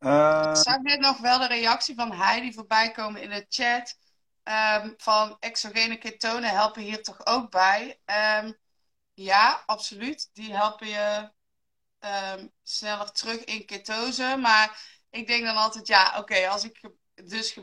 [0.00, 0.46] Uh...
[0.48, 3.98] Ik zag net nog wel de reactie van Heidi voorbij komen in de chat.
[4.44, 8.00] Um, van exogene ketonen helpen hier toch ook bij?
[8.40, 8.58] Um,
[9.14, 10.30] ja, absoluut.
[10.32, 11.30] Die helpen je
[12.00, 14.36] um, sneller terug in ketose.
[14.40, 16.80] Maar ik denk dan altijd, ja, oké, als ik
[17.14, 17.58] dus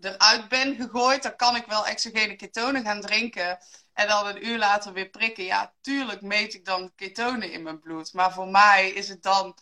[0.00, 3.58] eruit ben gegooid, dan kan ik wel exogene ketonen gaan drinken.
[3.92, 5.44] En dan een uur later weer prikken.
[5.44, 8.12] Ja, tuurlijk meet ik dan ketonen in mijn bloed.
[8.12, 9.58] Maar voor mij is het dan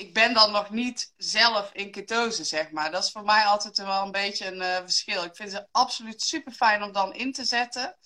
[0.00, 2.90] ik ben dan nog niet zelf in ketose, zeg maar.
[2.90, 5.24] Dat is voor mij altijd wel een beetje een uh, verschil.
[5.24, 7.96] Ik vind het absoluut super fijn om dan in te zetten.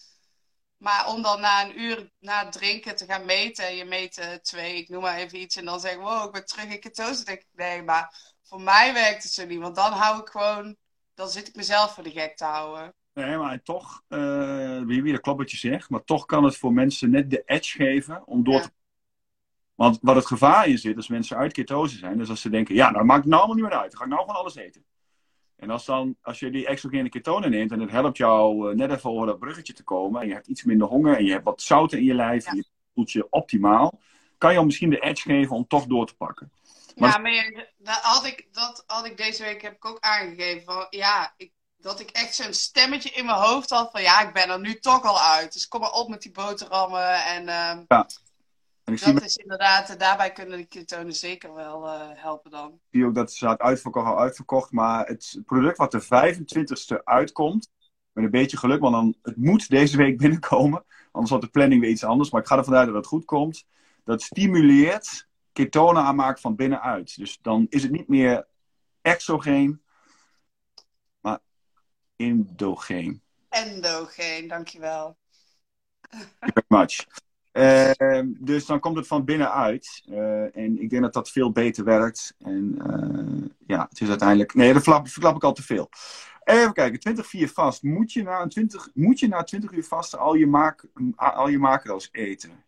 [0.76, 4.26] Maar om dan na een uur na het drinken te gaan meten, je meet uh,
[4.33, 7.24] twee, ik noem maar even iets, en dan zeggen, wow, ik ben terug in ketose.
[7.24, 9.61] denk ik, nee, maar voor mij werkt het zo niet.
[9.61, 10.76] Want dan hou ik gewoon,
[11.14, 12.94] dan zit ik mezelf voor de gek te houden.
[13.12, 16.72] Nee, maar toch, uh, wie dat klopt wat je zegt, maar toch kan het voor
[16.72, 18.70] mensen net de edge geven om door te
[19.74, 22.74] want wat het gevaar in zit, als mensen uit ketose zijn, is als ze denken,
[22.74, 23.90] ja, nou maakt het nou allemaal niet meer uit.
[23.90, 24.84] Dan ga ik nou gewoon alles eten.
[25.56, 28.90] En als, dan, als je die exogene ketonen neemt en het helpt jou uh, net
[28.90, 31.44] even over dat bruggetje te komen, en je hebt iets minder honger en je hebt
[31.44, 34.00] wat zout in je lijf en je voelt je optimaal,
[34.38, 36.52] kan je al misschien de edge geven om toch door te pakken.
[36.96, 40.64] Maar ja, maar dat had, ik, dat had ik deze week heb ik ook aangegeven.
[40.64, 44.32] Van, ja, ik, dat ik echt zo'n stemmetje in mijn hoofd had van ja, ik
[44.32, 45.52] ben er nu toch al uit.
[45.52, 47.24] Dus kom maar op met die boterhammen.
[47.24, 48.06] En, uh, ja.
[48.84, 52.72] En dat is inderdaad, daarbij kunnen de ketonen zeker wel uh, helpen dan.
[52.72, 57.04] Ik zie ook dat ze het uitverkocht, al uitverkocht, maar het product wat de 25ste
[57.04, 57.70] uitkomt,
[58.12, 61.80] met een beetje geluk, want dan, het moet deze week binnenkomen, anders wordt de planning
[61.80, 63.66] weer iets anders, maar ik ga ervan uit dat het goed komt.
[64.04, 67.16] Dat stimuleert ketonen aanmaak van binnenuit.
[67.16, 68.46] Dus dan is het niet meer
[69.00, 69.82] exogeen,
[71.20, 71.40] maar
[72.16, 73.22] endogeen.
[73.48, 75.16] Endogeen, dankjewel.
[76.40, 77.06] Very much.
[77.54, 80.02] Uh, dus dan komt het van binnenuit.
[80.08, 82.34] Uh, en ik denk dat dat veel beter werkt.
[82.38, 84.54] En uh, ja, het is uiteindelijk.
[84.54, 85.88] Nee, dat verklap, ik al te veel.
[86.44, 87.82] Even kijken, 20 4 vast.
[87.82, 90.84] Moet je na, een 20, moet je na 20 uur vast al je, maak,
[91.16, 92.64] al je macro's eten?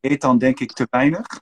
[0.00, 1.40] Eet dan denk ik te weinig?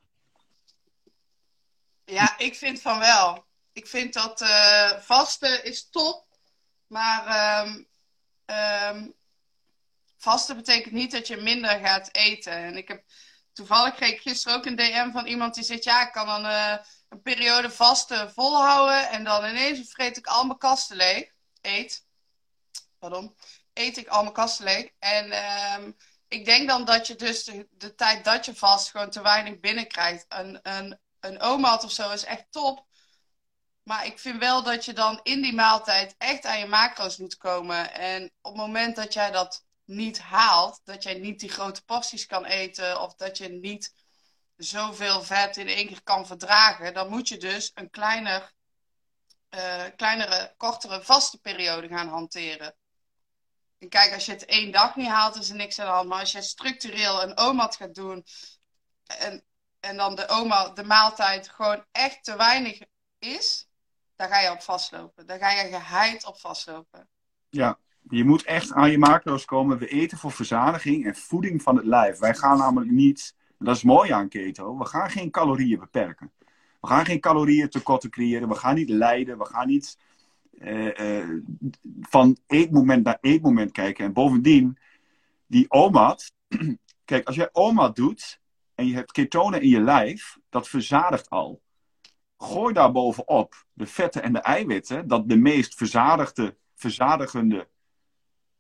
[2.05, 3.45] Ja, ik vind van wel.
[3.73, 6.25] Ik vind dat uh, vasten is top.
[6.87, 7.67] Maar
[8.47, 9.15] um,
[10.25, 12.53] vasten betekent niet dat je minder gaat eten.
[12.53, 13.05] En ik heb
[13.53, 16.77] toevallig kreeg gisteren ook een DM van iemand die zegt: Ja, ik kan dan uh,
[17.09, 19.09] een periode vasten volhouden.
[19.09, 21.33] En dan ineens vreet ik al mijn kasten leeg.
[21.61, 22.07] Eet.
[22.99, 23.37] Pardon.
[23.73, 24.91] Eet ik al mijn kasten leeg.
[24.99, 25.33] En
[25.83, 25.97] um,
[26.29, 30.25] ik denk dan dat je dus de, tijd dat je vast gewoon te weinig binnenkrijgt.
[30.29, 32.87] Een, een, een OMAD of zo is echt top.
[33.83, 37.37] Maar ik vind wel dat je dan in die maaltijd echt aan je macro's moet
[37.37, 37.95] komen.
[37.95, 42.27] En op het moment dat jij dat niet haalt, dat jij niet die grote porties
[42.27, 43.95] kan eten of dat je niet
[44.57, 48.53] zoveel vet in één keer kan verdragen, dan moet je dus een kleiner,
[49.51, 52.77] uh, kleinere, kortere vaste periode gaan hanteren.
[53.79, 56.09] En kijk, als je het één dag niet haalt, is er niks aan de hand.
[56.09, 58.25] Maar als je structureel een OMAD gaat doen
[59.07, 59.45] en,
[59.81, 62.79] en dan de, oma, de maaltijd gewoon echt te weinig
[63.19, 63.69] is,
[64.17, 65.27] dan ga je op vastlopen.
[65.27, 67.09] Dan ga je geheid op vastlopen.
[67.49, 69.79] Ja, je moet echt aan je macro's komen.
[69.79, 72.19] We eten voor verzadiging en voeding van het lijf.
[72.19, 76.33] Wij gaan namelijk niet, dat is mooi aan keto, we gaan geen calorieën beperken.
[76.85, 78.49] We gaan geen calorieën tekorten creëren.
[78.49, 79.39] We gaan niet lijden.
[79.39, 79.99] We gaan niet
[80.53, 81.41] uh, uh,
[82.01, 84.05] van eetmoment naar eetmoment kijken.
[84.05, 84.79] En bovendien,
[85.47, 86.33] die OMAD.
[87.05, 88.41] Kijk, als jij OMAD doet
[88.75, 91.63] en je hebt ketonen in je lijf, dat verzadigt al.
[92.39, 97.69] Gooi daar bovenop de vetten en de eiwitten, dat de meest verzadigde, verzadigende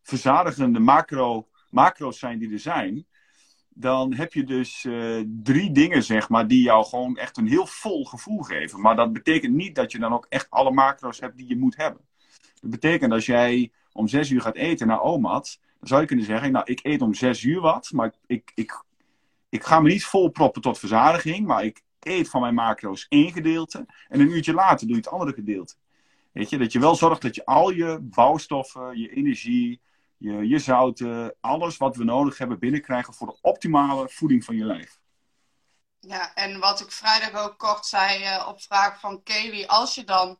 [0.04, 3.06] verzadigende macro, macro's zijn die er zijn,
[3.68, 7.66] dan heb je dus uh, drie dingen, zeg maar, die jou gewoon echt een heel
[7.66, 8.80] vol gevoel geven.
[8.80, 11.76] Maar dat betekent niet dat je dan ook echt alle macro's hebt die je moet
[11.76, 12.00] hebben.
[12.60, 16.24] Dat betekent als jij om zes uur gaat eten naar OMAD, dan zou je kunnen
[16.24, 18.82] zeggen, nou, ik eet om zes uur wat, maar ik, ik,
[19.48, 23.32] ik ga me niet vol proppen tot verzadiging, maar ik eet van mijn macro's één
[23.32, 25.74] gedeelte en een uurtje later doe je het andere gedeelte.
[26.32, 29.80] Weet je, dat je wel zorgt dat je al je bouwstoffen, je energie,
[30.24, 34.64] je, je zouten, alles wat we nodig hebben binnenkrijgen voor de optimale voeding van je
[34.64, 34.98] lijf.
[35.98, 40.04] Ja, en wat ik vrijdag ook kort zei uh, op vraag van Kelly, als je
[40.04, 40.38] dan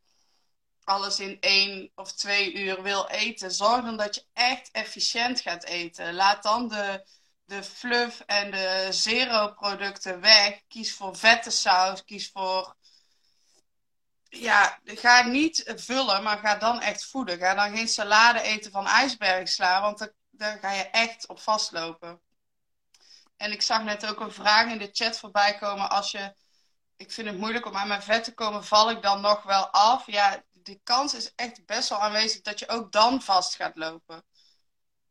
[0.84, 5.64] alles in één of twee uur wil eten, zorg dan dat je echt efficiënt gaat
[5.64, 6.14] eten.
[6.14, 7.04] Laat dan de,
[7.44, 10.60] de fluff en de zero producten weg.
[10.68, 12.76] Kies voor vette saus, kies voor
[14.34, 17.38] ja, ga niet vullen, maar ga dan echt voeden.
[17.38, 22.20] Ga dan geen salade eten van ijsbergsla, want daar, ga je echt op vastlopen.
[23.36, 25.90] En ik zag net ook een vraag in de chat voorbij komen.
[25.90, 26.34] Als je,
[26.96, 29.66] ik vind het moeilijk om aan mijn vet te komen, val ik dan nog wel
[29.66, 30.06] af?
[30.06, 34.24] Ja, de kans is echt best wel aanwezig dat je ook dan vast gaat lopen.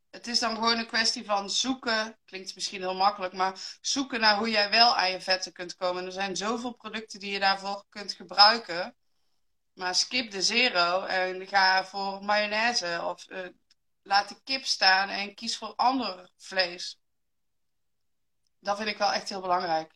[0.09, 4.37] Het is dan gewoon een kwestie van zoeken, klinkt misschien heel makkelijk, maar zoeken naar
[4.37, 6.01] hoe jij wel aan je vetten kunt komen.
[6.01, 8.95] En er zijn zoveel producten die je daarvoor kunt gebruiken.
[9.73, 13.01] Maar skip de zero en ga voor mayonaise.
[13.03, 13.47] Of uh,
[14.01, 16.99] laat de kip staan en kies voor ander vlees.
[18.59, 19.95] Dat vind ik wel echt heel belangrijk.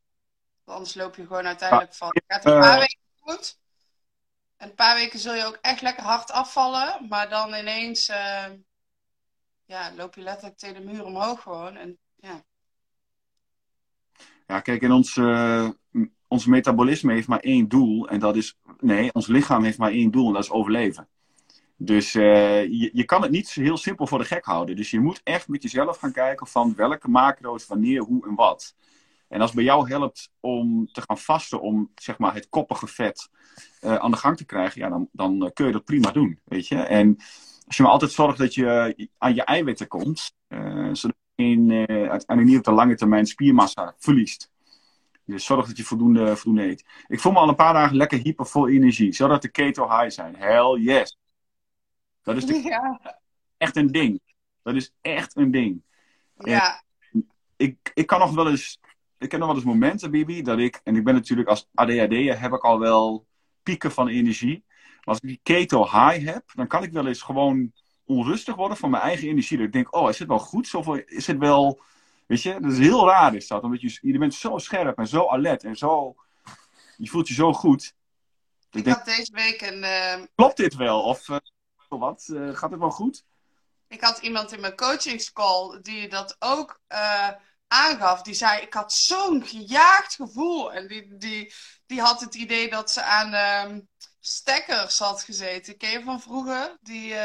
[0.64, 2.10] Want anders loop je gewoon uiteindelijk van.
[2.10, 2.80] Het gaat een paar eh.
[2.80, 3.58] weken goed.
[4.58, 7.08] En een paar weken zul je ook echt lekker hard afvallen.
[7.08, 8.46] Maar dan ineens uh,
[9.66, 11.76] ja, loop je letterlijk tegen de muur omhoog gewoon.
[11.76, 12.44] En, ja.
[14.48, 15.70] ja, kijk, in ons, eh,
[16.28, 18.08] ons metabolisme heeft maar één doel.
[18.08, 21.08] En dat is, nee, ons lichaam heeft maar één doel en dat is overleven.
[21.78, 24.76] Dus eh, je, kan het niet heel simpel voor de gek houden.
[24.76, 28.76] Dus je moet echt met jezelf gaan kijken van welke macro's, wanneer, hoe en wat.
[29.28, 33.30] En als bij jou helpt om te gaan vasten, om zeg maar het koppige vet
[33.80, 36.40] eh, aan de gang te krijgen, ja, dan, dan eh, kun je dat prima doen,
[36.44, 36.76] weet je.
[36.76, 37.16] En
[37.66, 40.36] als je maar altijd zorgt dat je aan je eiwitten komt,
[40.92, 44.52] zodat je in, uiteindelijk niet op de lange termijn spiermassa verliest.
[45.28, 46.86] Dus zorg dat je voldoende, voldoende eet.
[47.08, 49.14] Ik voel me al een paar dagen lekker hyper vol energie.
[49.14, 50.36] Zou dat de keto high zijn?
[50.36, 51.18] Hell yes.
[52.22, 53.02] Dat is de- Ja.
[53.58, 54.22] echt een ding.
[54.64, 55.84] Dat is echt een ding.
[56.38, 56.84] ja.
[57.56, 58.80] ik, ik kan nog wel eens.
[59.18, 60.80] Ik heb nog wel eens momenten, Bibi, dat ik.
[60.84, 63.26] En ik ben natuurlijk als ADHD'er heb ik al wel
[63.64, 64.64] pieken van energie.
[64.68, 67.72] Maar als ik die keto high heb, dan kan ik wel eens gewoon
[68.06, 69.58] onrustig worden van mijn eigen energie.
[69.58, 70.68] Dat ik denk, oh, is het wel goed?
[70.68, 71.80] Zoveel, is het wel.
[72.28, 73.64] Weet je, dat is heel raar is dat.
[73.64, 76.16] Omdat je, je bent zo scherp en zo alert en zo.
[76.98, 77.96] Je voelt je zo goed.
[78.72, 79.84] Ik denk, had deze week een.
[79.84, 81.02] eh, klopt dit wel?
[81.04, 81.38] Of eh,
[81.90, 82.28] wat?
[82.34, 83.26] Eh, gaat het wel goed?
[83.88, 87.30] ik had iemand in mijn coachingscall die dat ook eh,
[87.68, 88.22] aangaf.
[88.22, 90.74] Die zei: Ik had zo'n gejaagd gevoel.
[90.74, 91.54] En die, die,
[91.86, 93.80] die had het idee dat ze aan ehm
[94.20, 95.78] stekkers had gezeten.
[95.78, 96.78] Ken je van vroeger?
[96.82, 97.16] Die.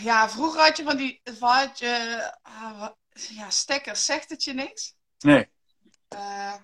[0.00, 1.20] Ja, vroeger had je van die.
[1.38, 4.04] Had je, ah, wa- ja, stekkers.
[4.04, 4.94] Zegt het je niks?
[5.18, 5.50] Nee.
[6.08, 6.54] Eh,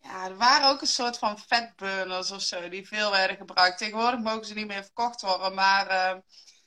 [0.00, 3.78] ja, er waren ook een soort van fatburners of zo die veel werden gebruikt.
[3.78, 6.18] Tegenwoordig mogen ze niet meer verkocht worden, maar eh,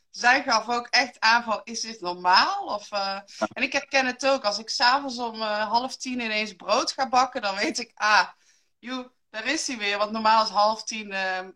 [0.10, 2.66] zij gaf ook echt aan van, is dit normaal?
[2.66, 3.20] Of, eh,
[3.54, 7.10] En ik herken het ook, als ik s'avonds om eh, half tien ineens brood ga
[7.10, 8.28] bakken, dan weet ik, ah,
[8.80, 9.98] joe, daar is hij weer.
[9.98, 11.48] Want normaal is half tien eh,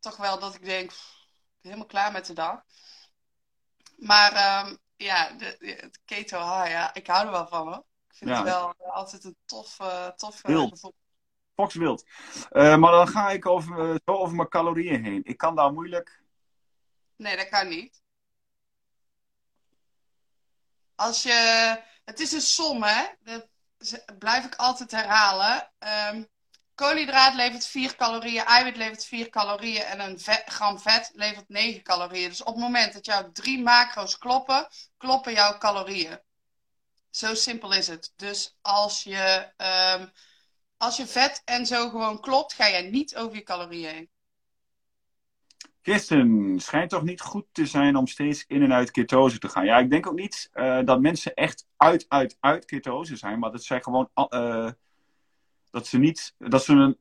[0.00, 2.62] toch wel dat ik denk, pff, ik ben helemaal klaar met de dag.
[4.02, 7.84] Maar ehm, ja, de, keto high, ja, ik hou er wel van hoor.
[8.08, 8.36] Ik vind Ja.
[8.36, 9.76] het wel eh, altijd een tof,
[10.16, 10.94] tof gevoel.
[11.54, 12.04] Fox wild.
[12.50, 15.20] Eh, maar dan ga ik over, eh, zo over mijn calorieën heen.
[15.24, 16.22] Ik kan daar moeilijk.
[17.16, 18.02] Nee, dat kan niet.
[20.94, 23.06] Als je, het is een som, hè?
[23.20, 23.48] Dat
[24.18, 25.72] blijf ik altijd herhalen.
[25.78, 26.24] Ehm,
[26.82, 32.28] koolhydraat levert 4 calorieën, eiwit levert 4 calorieën en een gram vet levert 9 calorieën.
[32.28, 34.66] Dus op het moment dat jouw drie macro's kloppen,
[34.96, 36.18] kloppen jouw calorieën.
[37.10, 38.12] Zo simpel is het.
[38.16, 40.06] Dus als je, ehm,
[40.76, 44.10] als je vet en zo gewoon klopt, ga jij niet over je calorieën heen.
[45.82, 49.64] Kirsten, schijnt toch niet goed te zijn om steeds in en uit ketose te gaan.
[49.64, 53.50] Ja, ik denk ook niet eh, dat mensen echt uit, uit, uit ketose zijn, maar
[53.50, 54.70] dat zij gewoon eh,
[55.72, 56.96] dat ze niet, dat ze een,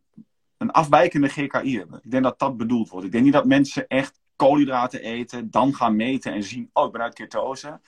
[0.58, 2.00] een afwijkende GKI hebben.
[2.04, 3.06] Ik denk dat dat bedoeld wordt.
[3.06, 6.92] Ik denk niet dat mensen echt koolhydraten eten, dan gaan meten en zien, oh, ik
[6.92, 7.80] ben uit ketose.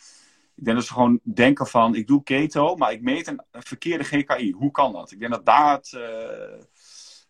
[0.56, 4.04] Ik denk dat ze gewoon denken van, ik doe keto, maar ik meet een, verkeerde
[4.04, 4.52] GKI.
[4.52, 5.12] Hoe kan dat?
[5.12, 6.64] Ik denk dat daar het, eh,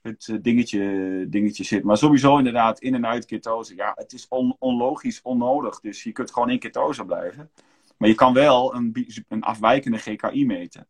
[0.02, 1.84] het eh, dingetje, dingetje zit.
[1.84, 3.76] Maar sowieso inderdaad, in en uit ketose.
[3.76, 5.80] Ja, het is on- onlogisch, onnodig.
[5.80, 7.52] Dus je kunt gewoon in ketose blijven.
[7.98, 10.88] Maar je kan wel een, een afwijkende GKI meten.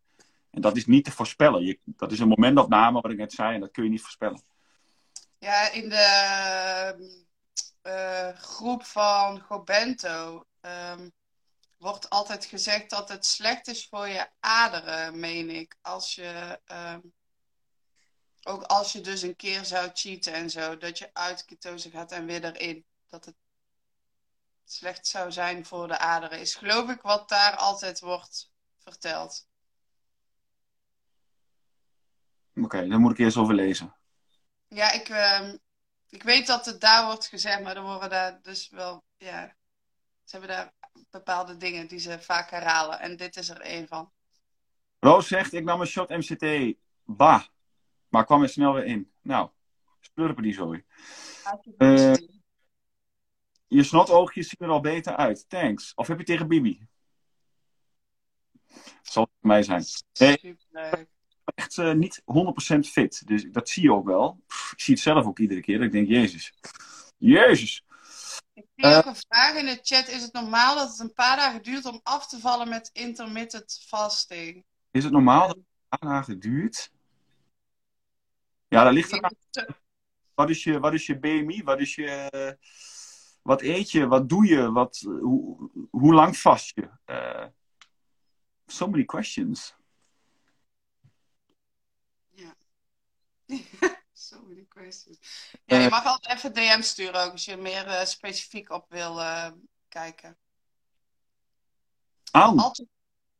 [0.54, 1.64] En dat is niet te voorspellen.
[1.64, 4.42] Je, dat is een momentopname, wat ik net zei, en dat kun je niet voorspellen.
[5.38, 7.16] Ja, in de
[7.82, 11.08] eh, groep van Gobento ehm,
[11.78, 15.76] wordt altijd gezegd dat het slecht is voor je aderen, meen ik.
[15.82, 17.00] Als je, ehm,
[18.42, 22.12] ook als je dus een keer zou cheaten en zo, dat je uit ketose gaat
[22.12, 22.84] en weer erin.
[23.08, 23.36] Dat het
[24.64, 29.46] slecht zou zijn voor de aderen, is geloof ik wat daar altijd wordt verteld.
[32.54, 33.94] Oké, dan moet ik eerst over lezen.
[34.68, 35.56] Ja, ik, ehm,
[36.08, 39.56] ik weet dat het daar wordt gezegd, maar er worden daar dus wel, ja,
[40.24, 40.72] ze hebben daar
[41.10, 43.00] bepaalde dingen die ze vaak herhalen.
[43.00, 44.12] En dit is er één van.
[45.00, 46.76] Roos zegt, ik nam een shot MCT.
[47.04, 47.42] Bah.
[48.08, 49.12] Maar kwam er snel weer in.
[49.22, 49.50] Nou,
[50.00, 50.84] slurpen die zooi.
[51.78, 52.14] Eh,
[53.66, 55.48] Je snotoogjes zien er al beter uit.
[55.48, 55.94] Thanks.
[55.94, 56.86] Of heb je tegen Bibi?
[59.02, 59.84] Zal het mij zijn.
[60.12, 61.08] Superleuk.
[61.54, 62.22] Echt eh, niet
[62.74, 63.26] 100% fit.
[63.26, 64.42] Dus dat zie je ook wel.
[64.46, 65.76] Pff, ik zie het zelf ook iedere keer.
[65.76, 66.52] Dat ik denk, jezus.
[67.16, 67.84] Jezus.
[68.54, 70.08] Ik zie ook een vraag in de chat.
[70.08, 73.84] Is het normaal dat het een paar dagen duurt om af te vallen met intermittent
[73.86, 74.64] fasting?
[74.90, 76.90] Is het normaal dat het een paar dagen duurt?
[78.68, 79.34] Ja, dat ligt eraan.
[80.34, 81.62] Wat is je, wat is je BMI?
[81.62, 82.52] Wat, is je, eh,
[83.42, 84.06] wat eet je?
[84.06, 84.72] Wat doe je?
[84.72, 86.88] Wat, eh, hoe, hoe lang vast je?
[87.04, 87.46] Eh,
[88.66, 89.74] so many questions.
[94.16, 95.18] So many questions.
[95.64, 95.90] Ja, je Eh.
[95.90, 99.50] mag altijd even DM sturen ook als je meer eh, specifiek op wil eh,
[99.88, 100.38] kijken.
[102.32, 102.88] Altijd,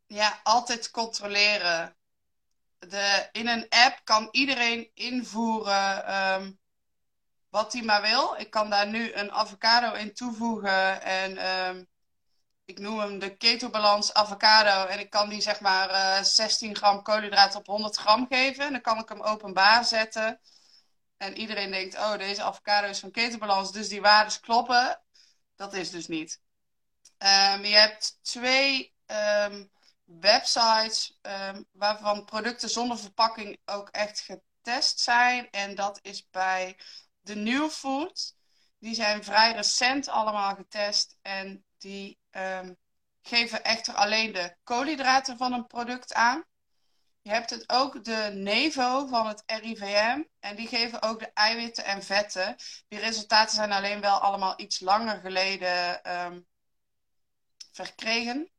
[0.06, 1.96] ja, altijd controleren.
[2.78, 6.52] De, in een app kan iedereen invoeren ehm,
[7.48, 8.34] wat hij maar wil.
[8.38, 11.84] Ik kan daar nu een avocado in toevoegen en ehm,
[12.64, 14.87] ik noem hem de ketobalans avocado.
[14.87, 18.64] En ik kan die zeg maar eh 16 gram koolhydraten op 100 gram geven.
[18.64, 20.40] En dan kan ik hem openbaar zetten.
[21.16, 25.00] En iedereen denkt, oh, deze avocado is van ketobalans, dus die waardes kloppen.
[25.57, 26.40] Dat is dus niet.
[27.18, 29.64] Ehm, je hebt twee ehm,
[30.05, 35.50] websites ehm, waarvan producten zonder verpakking ook echt getest zijn.
[35.50, 36.79] En dat is bij
[37.20, 38.35] de New Food.
[38.79, 41.16] Die zijn vrij recent allemaal getest.
[41.22, 42.74] En die ehm,
[43.22, 46.44] geven echter alleen de koolhydraten van een product aan.
[47.22, 50.22] Je hebt het ook de Nevo van het RIVM.
[50.40, 52.56] En die geven ook de eiwitten en vetten.
[52.88, 56.40] Die resultaten zijn alleen wel allemaal iets langer geleden ehm,
[57.72, 58.50] verkregen.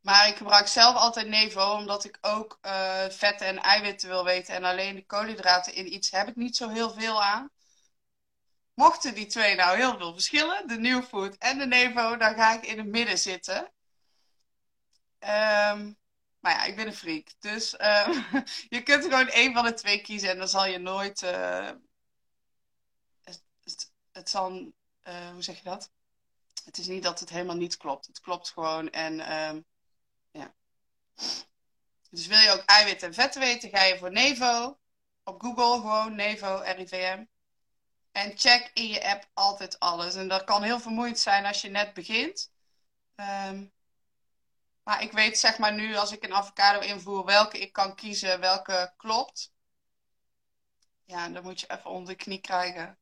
[0.00, 4.54] Maar ik gebruik zelf altijd Nevo, omdat ik ook eh, vetten en eiwitten wil weten.
[4.54, 7.50] En alleen de koolhydraten in iets heb ik niet zo heel veel aan.
[8.76, 12.52] Mochten die twee nou heel veel verschillen, de New Food en de Nevo, dan ga
[12.56, 13.72] ik in het midden zitten.
[15.18, 15.92] Ehm,
[16.40, 17.28] maar ja, ik ben een freak.
[17.38, 18.10] Dus ehm,
[18.74, 21.22] je kunt gewoon één van de twee kiezen en dan zal je nooit.
[21.22, 21.70] eh,
[23.24, 24.72] het, het, het zal.
[25.02, 25.90] eh, hoe zeg je dat?
[26.64, 28.06] Het is niet dat het helemaal niet klopt.
[28.06, 29.20] Het klopt gewoon en.
[29.20, 29.60] ehm,
[30.30, 30.54] ja.
[32.10, 34.78] Dus wil je ook eiwitten en vetten weten, ga je voor Nevo.
[35.24, 37.24] Op Google gewoon Nevo RIVM.
[38.16, 40.14] En check in je app altijd alles.
[40.14, 42.52] En dat kan heel vermoeiend zijn als je net begint.
[43.14, 43.64] Ehm,
[44.82, 48.40] maar ik weet zeg maar nu, als ik een avocado invoer, welke ik kan kiezen,
[48.40, 49.52] welke klopt.
[51.04, 52.98] Ja, dan moet je even onder de knie krijgen.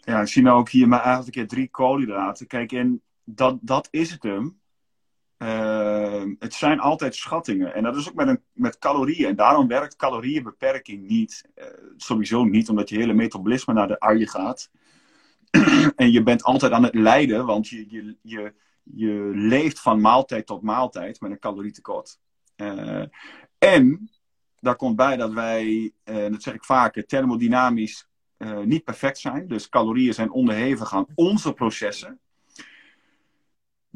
[0.00, 2.46] Ja, ik zie nou ook hier maar eigenlijk keer drie koolhydraten.
[2.46, 4.57] Kijk, en dat, dat is het hem.
[5.38, 7.74] Ehm, het zijn altijd schattingen.
[7.74, 9.28] En dat is ook met, een, met calorieën.
[9.28, 11.48] En daarom werkt calorieënbeperking niet.
[11.54, 14.70] Eh, sowieso niet, omdat je hele metabolisme naar de arje gaat.
[15.96, 20.46] en je bent altijd aan het lijden, want je, je, je, je leeft van maaltijd
[20.46, 22.18] tot maaltijd met een calorietekort.
[22.56, 23.02] Eh,
[23.58, 24.10] en
[24.60, 28.06] daar komt bij dat wij, eh, dat zeg ik vaker, thermodynamisch
[28.64, 29.48] niet perfect zijn.
[29.48, 32.20] Dus calorieën zijn onderhevig aan onze processen.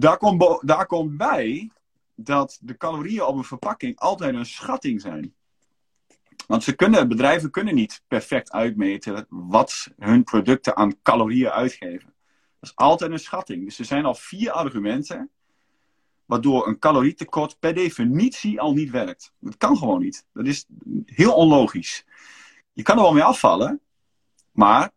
[0.03, 1.71] Daar komt, daar komt bij
[2.15, 5.35] dat de calorieën op een verpakking altijd een schatting zijn.
[6.47, 12.15] Want ze kunnen, bedrijven kunnen niet perfect uitmeten wat hun producten aan calorieën uitgeven.
[12.61, 13.65] Dat is altijd een schatting.
[13.65, 15.31] Dus er zijn al vier argumenten
[16.25, 19.33] waardoor een calorietekort per definitie al niet werkt.
[19.39, 20.27] Dat kan gewoon niet.
[20.33, 20.67] Dat is
[21.05, 22.05] heel onlogisch.
[22.73, 23.81] Je kan er wel mee afvallen,
[24.53, 24.91] maar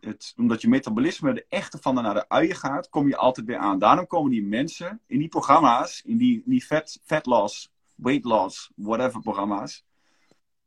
[0.00, 3.46] het, omdat je metabolisme de echte van de naar de uien gaat, kom je altijd
[3.46, 3.78] weer aan.
[3.78, 8.70] Daarom komen die mensen in die programma's, in die, die fat, fat loss, weight loss,
[8.74, 9.84] whatever programma's,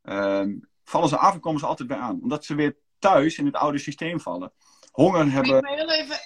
[0.02, 2.20] ehm, vallen ze af en komen ze altijd weer aan.
[2.22, 4.52] Omdat ze weer thuis in het oude systeem vallen.
[4.92, 6.18] Honger Geef hebben, me heel even,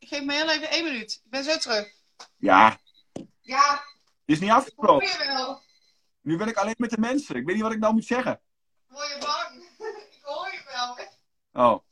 [0.00, 1.20] geef me heel even één minuut.
[1.24, 1.86] Ik ben zo terug.
[2.36, 2.78] ja,
[3.40, 3.80] Ja, het
[4.24, 5.08] is niet hoor afgesproken.
[5.08, 5.60] je wel.
[6.20, 7.36] Nu ben ik alleen met de mensen.
[7.36, 8.40] Ik weet niet wat ik nou moet zeggen.
[8.86, 9.64] Word je bang?
[10.10, 10.62] Ik hoor je
[11.52, 11.70] wel.
[11.72, 11.84] Oh.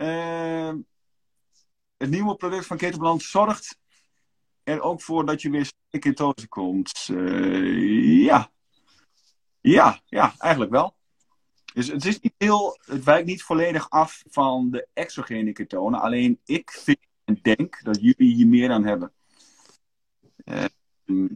[0.00, 0.78] Ehm,
[1.96, 3.78] het nieuwe product van Ketobalans zorgt
[4.62, 7.08] er ook voor dat je weer in ketose komt.
[7.08, 8.50] Eh, ja.
[9.60, 10.96] Ja, ja, eigenlijk wel.
[11.74, 16.00] Dus het is heel, het wijkt niet volledig af van de exogene ketonen.
[16.00, 19.12] Alleen ik vind en denk dat jullie hier meer aan hebben.
[20.44, 21.28] Ehm,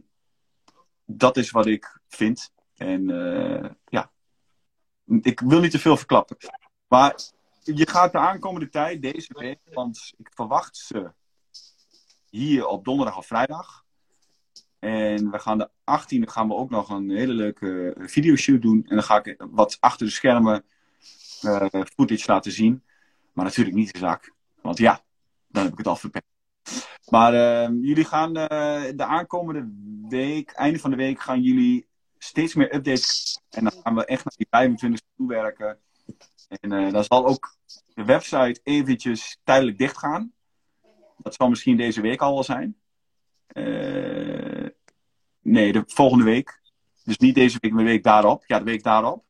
[1.05, 2.51] dat is wat ik vind.
[2.75, 4.11] En eh, ja,
[5.21, 6.37] ik wil niet te veel verklappen.
[6.87, 7.15] Maar
[7.73, 11.11] je gaat de aankomende tijd, deze week, want ik verwacht ze
[12.29, 13.83] hier op donderdag of vrijdag.
[14.79, 18.85] En we gaan de 18e gaan we ook nog een hele leuke videoshoot doen.
[18.87, 20.65] En dan ga ik wat achter de schermen
[21.41, 22.83] eh, footage laten zien.
[23.33, 24.33] Maar natuurlijk niet de zak.
[24.61, 25.03] Want ja,
[25.47, 26.25] dan heb ik het al verpest.
[27.09, 29.71] Maar eh, jullie gaan eh, de aankomende
[30.09, 31.87] week, einde van de week, gaan jullie
[32.17, 33.41] steeds meer updates.
[33.49, 35.79] En dan gaan we echt naar die 25 toe werken.
[36.47, 37.55] En eh, dan zal ook
[37.93, 40.33] de website eventjes tijdelijk dicht gaan.
[41.17, 42.79] Dat zal misschien deze week al wel zijn.
[43.47, 44.69] Eh,
[45.41, 46.61] nee, de volgende week.
[47.03, 48.43] Dus niet deze week, maar de week daarop.
[48.45, 49.25] Ja, de week daarop.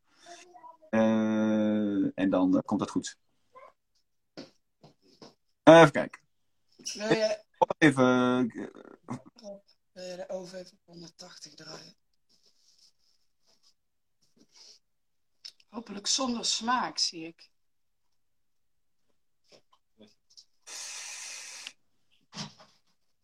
[0.89, 3.17] Eh, en dan komt dat goed.
[5.63, 6.21] Even kijken.
[6.75, 7.43] Wil je,
[7.77, 8.47] Even.
[9.91, 11.95] wil je de oven even op 180 draaien?
[15.75, 17.49] Hopelijk zonder smaak, zie ik.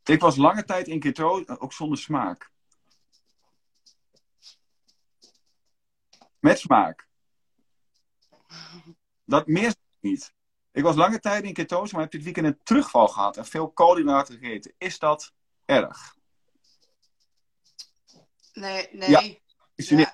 [0.04, 2.52] Ik was lange tijd in keto, ook zonder smaak.
[6.40, 7.08] Met smaak.
[9.24, 10.34] Dat meer niet.
[10.72, 13.72] Ik was lange tijd in ketose, maar heb dit weekend een terugval gehad en veel
[13.72, 14.74] koolhydraten gegeten.
[14.78, 15.34] Is dat
[15.66, 16.16] erg?
[18.54, 19.10] Nee, nee.
[19.10, 19.41] Ja.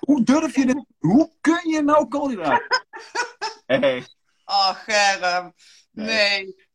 [0.00, 0.84] Hoe durf je dit?
[0.98, 2.86] Hoe kun je nou koolhydraten?
[3.66, 4.06] hey.
[4.44, 5.54] Oh, Germ.
[5.90, 6.66] Nee.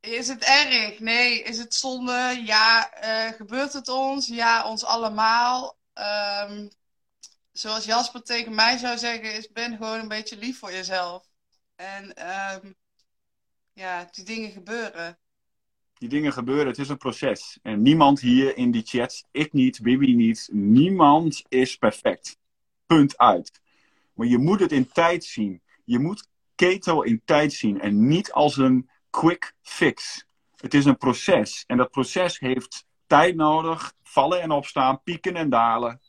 [0.00, 0.98] Is het erg?
[0.98, 1.42] Nee.
[1.42, 2.42] Is het zonde?
[2.44, 2.90] Ja.
[3.04, 4.26] Uh, gebeurt het ons?
[4.26, 5.78] Ja, ons allemaal.
[5.94, 6.68] Um,
[7.52, 11.26] zoals Jasper tegen mij zou zeggen, is ben gewoon een beetje lief voor jezelf.
[11.76, 12.76] En um,
[13.72, 15.18] ja, die dingen gebeuren.
[15.98, 17.58] Die dingen gebeuren, het is een proces.
[17.62, 22.38] En niemand hier in die chat, ik niet, Bibi niet, niemand is perfect.
[22.86, 23.60] Punt uit.
[24.12, 25.62] Maar je moet het in tijd zien.
[25.84, 30.26] Je moet keto in tijd zien en niet als een quick fix.
[30.56, 35.50] Het is een proces en dat proces heeft tijd nodig, vallen en opstaan, pieken en
[35.50, 36.00] dalen.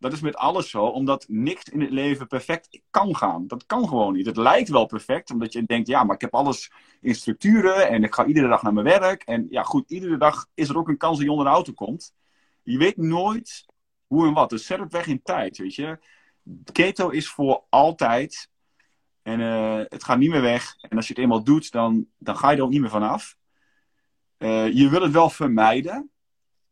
[0.00, 3.46] Dat is met alles zo, omdat niks in het leven perfect kan gaan.
[3.46, 4.26] Dat kan gewoon niet.
[4.26, 8.04] Het lijkt wel perfect, omdat je denkt, ja, maar ik heb alles in structuren en
[8.04, 9.22] ik ga iedere dag naar mijn werk.
[9.22, 11.72] En ja, goed, iedere dag is er ook een kans dat je onder de auto
[11.72, 12.14] komt.
[12.62, 13.66] Je weet nooit
[14.06, 14.50] hoe en wat.
[14.50, 15.98] Dus zet het weg in tijd, weet je.
[16.72, 18.48] Keto is voor altijd.
[19.22, 20.76] En uh, het gaat niet meer weg.
[20.80, 23.36] En als je het eenmaal doet, dan, dan ga je er ook niet meer vanaf.
[24.38, 26.10] Uh, je wil het wel vermijden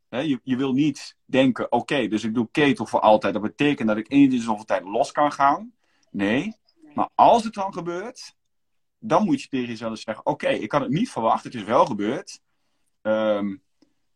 [0.09, 3.33] je, je wil niet denken, oké, dus ik doe keto voor altijd.
[3.33, 5.73] Dat betekent dat ik één keer zoveel tijd los kan gaan.
[6.11, 6.57] Nee,
[6.95, 8.35] maar als het dan gebeurt,
[8.99, 11.87] dan moet je tegen jezelf zeggen, oké, ik kan het niet verwachten, het is wel
[11.87, 12.41] gebeurd.
[13.03, 13.63] Um,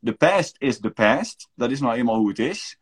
[0.02, 1.48] the past is the past.
[1.54, 2.78] Dat is nou eenmaal hoe het is.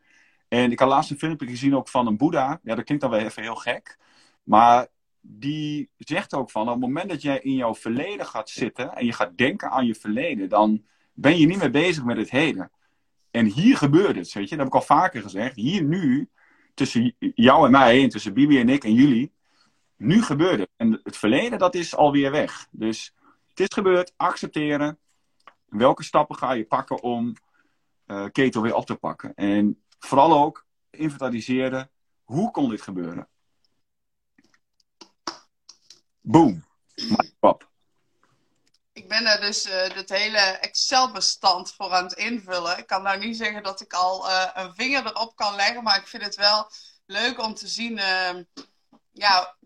[0.48, 2.60] En ik had laatst een filmpje gezien ook van een boeddha.
[2.62, 3.98] Ja, dat klinkt dan wel even heel gek.
[4.42, 4.88] Maar
[5.20, 9.06] die zegt ook van, op het moment dat jij in jouw verleden gaat zitten en
[9.06, 12.70] je gaat denken aan je verleden, dan ben je niet meer bezig met het heden.
[13.30, 14.56] En hier gebeurt het, weet je.
[14.56, 15.56] Dat heb ik al vaker gezegd.
[15.56, 16.28] Hier nu,
[16.74, 19.32] tussen jou en mij, en tussen Bibi en ik en jullie.
[19.96, 20.70] Nu gebeurt het.
[20.76, 22.68] En het verleden, dat is alweer weg.
[22.70, 23.14] Dus
[23.48, 24.98] het is gebeurd, accepteren.
[25.66, 27.34] Welke stappen ga je pakken om
[28.06, 29.34] uh, keto weer op te pakken?
[29.34, 31.90] En vooral ook inventariseren.
[32.24, 33.28] Hoe kon dit gebeuren?
[36.20, 36.64] Boom.
[37.38, 37.69] Pap
[39.10, 42.78] ben daar dus uh, hele Excel-bestand voor aan het invullen.
[42.78, 45.98] Ik kan nou niet zeggen dat ik al uh, een vinger erop kan leggen, maar
[45.98, 46.70] ik vind het wel
[47.06, 48.30] leuk om te zien uh,
[49.12, 49.56] ja,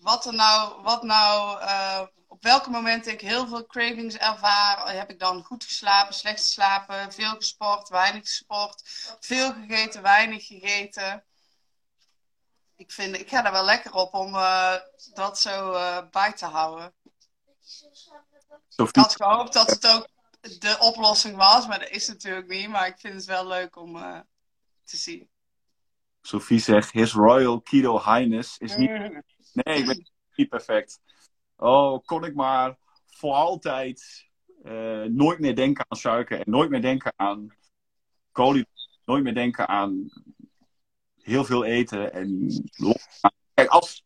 [0.00, 4.94] wat er nou, wat nou eh, op welke momenten ik heel veel cravings ervaar.
[4.94, 8.82] Heb ik dan goed geslapen, slecht geslapen, veel gesport, weinig gesport,
[9.20, 11.24] veel gegeten, weinig gegeten.
[12.76, 14.32] Ik, vind, ik ga er wel lekker op om
[15.14, 15.72] dat zo
[16.10, 16.94] bij te houden.
[18.76, 20.08] Ik had gehoopt dat het ook
[20.40, 22.68] de oplossing was, maar dat is natuurlijk niet.
[22.68, 24.20] Maar ik vind het wel leuk om uh,
[24.84, 25.28] te zien.
[26.20, 28.90] Sophie zegt, His Royal Keto Highness is niet...
[28.90, 29.22] Mm.
[29.52, 31.00] Nee, ik ben niet perfect.
[31.56, 34.26] Oh, kon ik maar voor altijd
[34.62, 37.56] uh, nooit meer denken aan suiker en nooit meer denken aan
[38.32, 38.76] koolhydraten.
[39.04, 40.10] Nooit meer denken aan
[41.16, 42.48] heel veel eten en...
[43.54, 44.04] Kijk, als,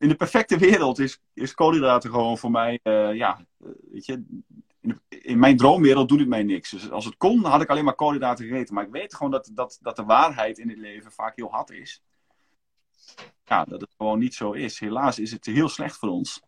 [0.00, 4.24] in de perfecte wereld is, is koolhydraten gewoon voor mij, uh, ja, eh, weet je,
[4.80, 6.70] in, in, mijn droomwereld doet het mij niks.
[6.70, 8.74] Dus als het kon, had ik alleen maar koolhydraten gegeten.
[8.74, 11.70] Maar ik weet gewoon dat, dat, dat de waarheid in het leven vaak heel hard
[11.70, 12.02] is.
[13.44, 14.78] Ja, dat het gewoon niet zo is.
[14.78, 16.40] Helaas is het heel slecht voor ons.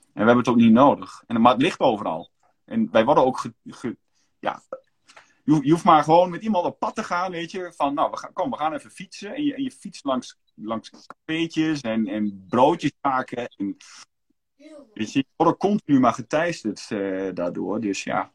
[0.00, 1.22] En we hebben het ook niet nodig.
[1.26, 2.30] En, maar het ligt overal.
[2.64, 3.96] En wij worden ook, ge,
[4.38, 4.62] ja,
[5.54, 7.72] je, je, hoeft maar gewoon met iemand op pad te gaan, weet je.
[7.76, 9.34] Van, nou, we gaan, kom, we gaan even fietsen.
[9.34, 13.48] En je, en je fietst langs langs cafeetjes en, en broodjes maken.
[13.56, 13.76] En,
[14.94, 17.80] weet je, je wordt continu maar geteisterd uh, daardoor.
[17.80, 18.32] Dus ja.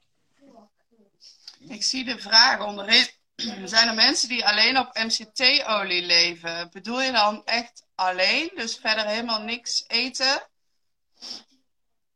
[1.67, 3.07] Ik zie de vraag onderin.
[3.65, 6.69] Zijn er mensen die alleen op MCT-olie leven?
[6.71, 10.47] Bedoel je dan echt alleen, dus verder helemaal niks eten?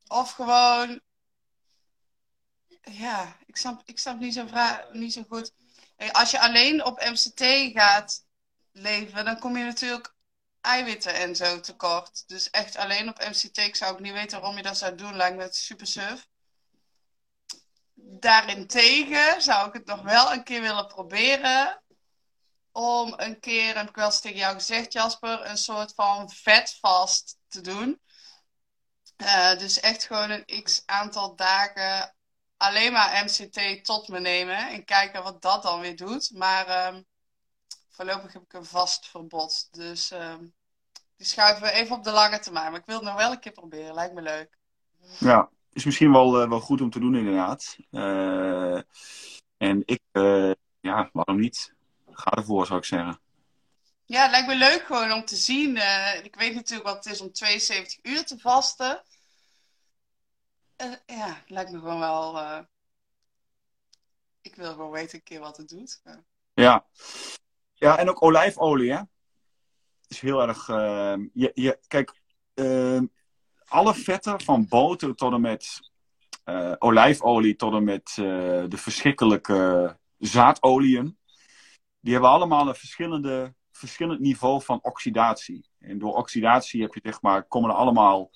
[0.08, 1.02] Of gewoon.
[2.92, 5.54] Ja, ik snap, ik snap niet, zo vraag, niet zo goed.
[6.12, 8.26] Als je alleen op MCT gaat
[8.72, 10.14] leven, dan kom je natuurlijk
[10.62, 12.28] eiwitten en zo tekort.
[12.28, 15.16] Dus echt alleen op MCT, ik zou ook niet weten waarom je dat zou doen,
[15.16, 16.28] lijkt me super suf.
[17.94, 21.82] Daarentegen zou ik het nog wel een keer willen proberen.
[22.72, 27.38] Om een keer, heb ik wel eens tegen jou gezegd, Jasper, een soort van vetvast
[27.48, 28.02] te doen.
[29.18, 32.14] Uh, dus echt gewoon een x aantal dagen
[32.60, 34.70] alleen maar MCT tot me nemen.
[34.70, 36.32] En kijken wat dat dan weer doet.
[36.34, 37.00] Maar uh,
[37.90, 39.68] voorlopig heb ik een vast verbod.
[39.72, 40.36] Dus uh,
[41.16, 42.72] die schuiven we even op de lange termijn.
[42.72, 43.94] Maar ik wil het nog wel een keer proberen.
[43.94, 44.58] Lijkt me leuk.
[45.20, 47.78] Ja, is misschien wel, wel goed om te doen, inderdaad.
[49.58, 50.02] en ik,
[50.82, 51.74] ja, waarom niet?
[52.12, 53.20] Ga ervoor, zou ik zeggen.
[54.06, 55.78] Ja, het lijkt me leuk gewoon om te zien.
[56.24, 59.04] ik weet natuurlijk wat het is om 72 uur te vasten.
[61.06, 62.66] Ja, het lijkt me gewoon wel
[64.42, 66.02] ik wil gewoon weten een keer wat het doet.
[66.54, 66.86] Ja,
[67.74, 69.02] ja en ook olijfolie, hè?
[70.08, 70.68] Is heel erg.
[70.68, 72.22] Uh, je, je, kijk,
[72.56, 73.02] uh,
[73.66, 75.80] alle vetten van boter tot en met
[76.46, 78.26] uh, olijfolie tot en met eh,
[78.68, 81.18] de verschrikkelijke zaadolieën,
[82.00, 85.70] die hebben allemaal een verschillende, verschillend niveau van oxidatie.
[85.80, 88.32] En door oxidatie heb je zeg maar, komen er allemaal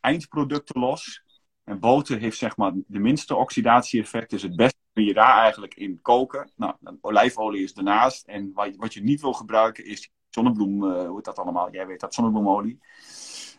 [0.00, 1.22] eindproducten los.
[1.64, 4.30] En boter heeft zeg maar de minste oxidatie-effect.
[4.30, 6.50] Dus het beste kun je daar eigenlijk in koken.
[6.56, 8.26] Nou, olijfolie is ernaast.
[8.26, 11.72] En wat, wat je niet wil gebruiken is zonnebloem, uh, hoe heet dat allemaal?
[11.72, 12.80] Jij weet dat, zonnebloemolie.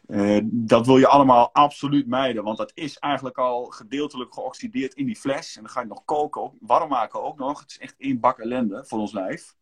[0.07, 5.05] Uh, dat wil je allemaal absoluut mijden, want dat is eigenlijk al gedeeltelijk geoxideerd in
[5.05, 5.55] die fles.
[5.55, 7.59] En dan ga je nog koken, warm maken ook nog.
[7.59, 9.55] Het is echt één bak ellende voor ons lijf.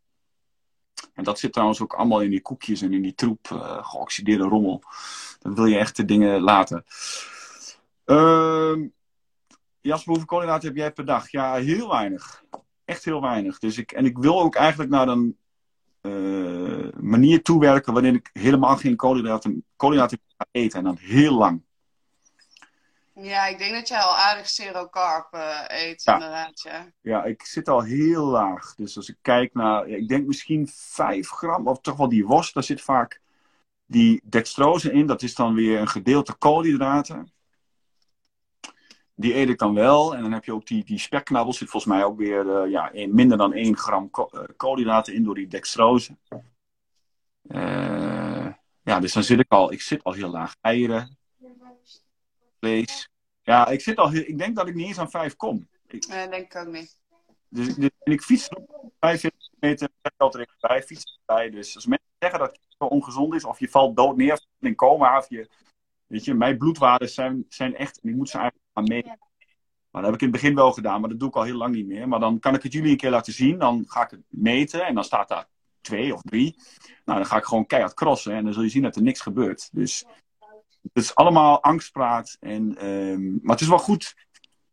[1.13, 4.43] En dat zit trouwens ook allemaal in die koekjes en in die troep, uh, geoxideerde
[4.43, 4.83] rommel.
[5.39, 6.83] Dan wil je echt de dingen laten.
[8.05, 8.87] Uh,
[9.81, 11.31] Jasper, hoeveel koolhydraten heb jij per dag?
[11.31, 12.43] Ja, heel weinig.
[12.85, 13.59] Echt heel weinig.
[13.59, 15.37] Dus ik, en ik wil ook eigenlijk naar een
[16.01, 20.79] uh, manier toewerken waarin ik helemaal geen koolhydraten, koolhydraten ga eten.
[20.79, 21.63] En dan heel lang.
[23.15, 26.13] Ja, ik denk dat jij al aardig zero carb uh, eet, ja.
[26.13, 26.61] inderdaad.
[26.61, 26.87] Ja.
[27.01, 28.75] ja, ik zit al heel laag.
[28.75, 32.25] Dus als ik kijk naar, ja, ik denk misschien 5 gram, of toch wel die
[32.25, 33.21] worst, daar zit vaak
[33.85, 35.05] die dextrose in.
[35.05, 37.31] Dat is dan weer een gedeelte koolhydraten.
[39.15, 40.15] Die eet ik dan wel.
[40.15, 41.53] En dan heb je ook die, die spekknabbel.
[41.53, 45.35] Zit volgens mij ook weer uh, ja, minder dan 1 gram eh, koolhydraten in door
[45.35, 46.17] die dextrose.
[47.43, 48.47] Uh,
[48.83, 50.55] ja, dus dan zit ik al, ik zit al heel laag.
[50.61, 51.17] Eieren,
[52.59, 53.09] vlees.
[53.41, 55.67] Ja, ik, zit al heel, ik denk dat ik niet eens aan 5 kom.
[55.87, 57.01] Ik, nee, denk ik ook niet.
[57.49, 58.49] Dus, dus en ik fiets
[58.99, 61.49] 45 meter, er bij, fiets erbij.
[61.49, 65.17] Dus als mensen zeggen dat het ongezond is, of je valt dood neer in coma,
[65.17, 65.49] of je,
[66.07, 69.03] weet je, mijn bloedwaarden zijn, zijn echt, ik moet ze eigenlijk aan mee.
[69.03, 71.57] Maar dat heb ik in het begin wel gedaan, maar dat doe ik al heel
[71.57, 72.07] lang niet meer.
[72.07, 73.59] Maar dan kan ik het jullie een keer laten zien.
[73.59, 75.47] Dan ga ik het meten en dan staat daar
[75.81, 76.55] twee of drie.
[77.05, 79.21] Nou, dan ga ik gewoon keihard crossen en dan zul je zien dat er niks
[79.21, 79.69] gebeurt.
[79.71, 80.05] Dus
[80.81, 82.37] het is allemaal angstpraat.
[82.39, 84.15] En, um, maar het is wel goed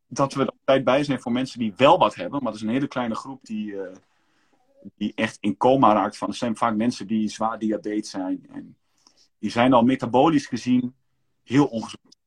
[0.07, 2.42] dat we er altijd bij zijn voor mensen die wel wat hebben.
[2.42, 3.82] Maar het is een hele kleine groep die, uh,
[4.96, 6.16] die echt in coma raakt.
[6.16, 8.46] Van, er zijn vaak mensen die zwaar diabetes zijn.
[8.53, 8.76] En
[9.38, 10.94] die zijn al metabolisch gezien
[11.42, 12.18] heel ongezond.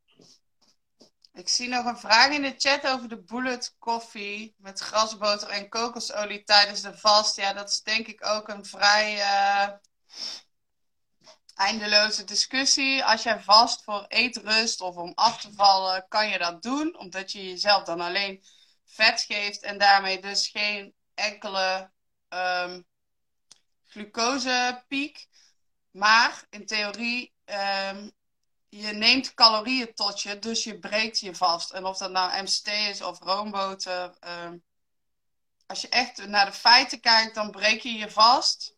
[1.34, 5.70] Ik zie nog een vraag in de chat over de bullet koffie met grasboter en
[5.70, 7.36] kokosolie tijdens de vast.
[7.36, 9.70] Ja, dat is denk ik ook een vrij uh,
[11.56, 13.04] eindeloze discussie.
[13.04, 16.98] Als jij vast voor eetrust of om af te vallen, kan je dat doen.
[16.98, 18.44] Omdat je jezelf dan alleen
[18.86, 21.92] vet geeft en daarmee dus geen enkele
[22.30, 22.86] um,
[23.86, 25.28] glucosepiek.
[25.92, 28.12] Maar in theorie um,
[28.80, 31.72] je neemt calorieën tot je, dus je breekt je vast.
[31.72, 34.16] En of dat nou MCT is of roomboter.
[34.20, 34.58] Ehm,
[35.66, 38.76] als je echt naar de feiten kijkt, dan breek je je vast.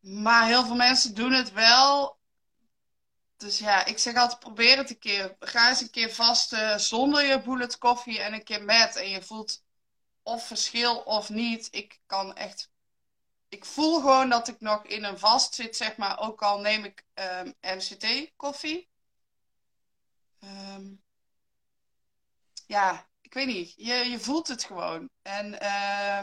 [0.00, 2.18] Maar heel veel mensen doen het wel.
[3.36, 5.36] Dus ja, ik zeg altijd: probeer het een keer.
[5.38, 8.96] Ga eens een keer vasten zonder je bullet koffie en een keer met.
[8.96, 9.62] En je voelt
[10.22, 11.68] of verschil of niet.
[11.70, 12.70] Ik kan echt
[13.48, 16.18] ik voel gewoon dat ik nog in een vast zit, zeg maar.
[16.18, 18.88] Ook al neem ik ehm, MCT-koffie.
[20.40, 20.94] Um, ehm,
[22.66, 23.74] ja, ik weet niet.
[23.76, 25.10] Je, je voelt het gewoon.
[25.22, 25.46] En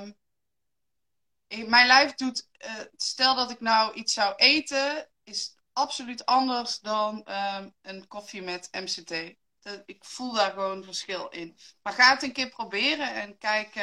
[0.02, 0.18] um,
[1.70, 2.48] mijn lijf doet...
[2.66, 7.28] Uh, stel dat ik nou iets zou eten, is absoluut anders dan
[7.82, 9.12] een koffie met MCT.
[9.86, 11.58] ik voel daar gewoon verschil in.
[11.82, 13.76] Maar ga het een keer proberen en kijk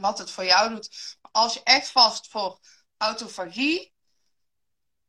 [0.00, 1.16] wat het voor jou doet.
[1.30, 2.58] Als je echt vast voor
[2.96, 3.92] autofagie,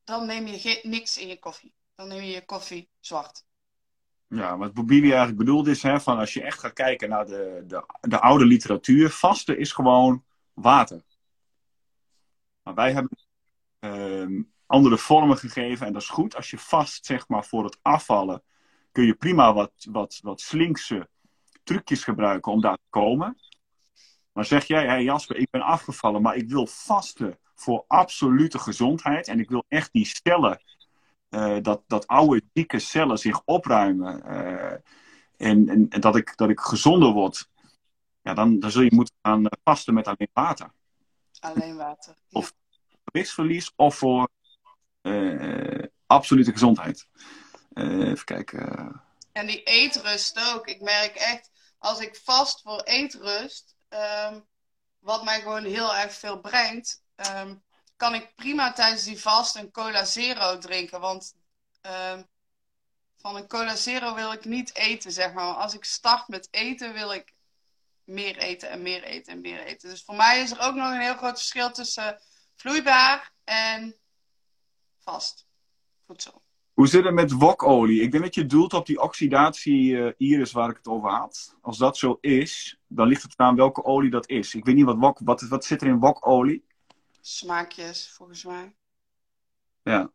[0.03, 1.73] dan neem je niks in je koffie.
[1.95, 3.43] Dan neem je je koffie zwart.
[4.27, 7.63] Ja, wat Bobini eigenlijk bedoeld is, hè, van als je echt gaat kijken naar de,
[7.67, 10.23] de, de oude literatuur, vasten is gewoon
[10.53, 11.03] water.
[12.63, 13.17] Maar wij hebben
[13.79, 16.35] uh, andere vormen gegeven en dat is goed.
[16.35, 18.43] Als je vast, zeg maar, voor het afvallen,
[18.91, 21.09] kun je prima wat, wat, wat slinkse
[21.63, 23.37] trucjes gebruiken om daar te komen.
[24.35, 29.27] Maar zeg jij, hey Jasper, ik ben afgevallen, maar ik wil vasten voor absolute gezondheid.
[29.27, 30.61] En ik wil echt die cellen,
[31.29, 34.23] uh, dat, dat oude, dikke cellen zich opruimen.
[34.25, 34.71] Uh,
[35.37, 37.49] en, en, en, dat, ik, dat ik gezonder word.
[38.21, 40.71] Ja, dan, dan zul je moeten gaan eh, vasten met alleen water.
[41.39, 42.15] Alleen water.
[42.27, 42.39] Ja.
[42.39, 42.53] Of
[43.05, 44.29] gewichtsverlies of voor
[46.05, 47.07] absolute gezondheid.
[47.73, 49.01] even kijken.
[49.31, 50.67] En die eetrust ook.
[50.67, 54.39] Ik merk echt, als ik vast voor eetrust, ehm,
[54.99, 57.55] wat mij gewoon heel erg veel brengt, ehm,
[57.95, 60.99] kan ik prima tijdens die vast een cola zero drinken.
[60.99, 61.35] Want
[61.81, 62.23] ehm,
[63.17, 65.45] van een cola zero wil ik niet eten, zeg maar.
[65.45, 67.33] Maar als ik start met eten, wil ik
[68.03, 69.89] meer eten en meer eten en meer eten.
[69.89, 72.21] Dus voor mij is er ook nog een heel groot verschil tussen
[72.55, 73.95] vloeibaar en
[74.99, 75.45] vast
[76.05, 76.44] voedsel.
[76.75, 78.01] Hoe zit het met wokolie?
[78.01, 81.57] Ik denk dat je doelt op die oxidatie uh, iris waar ik het over had.
[81.61, 84.55] Als dat zo is, dan ligt het aan welke olie dat is.
[84.55, 86.65] Ik weet niet wat wok, wat, wat zit er in wokolie?
[87.21, 88.75] Smaakjes, volgens mij.
[89.81, 90.11] Ja.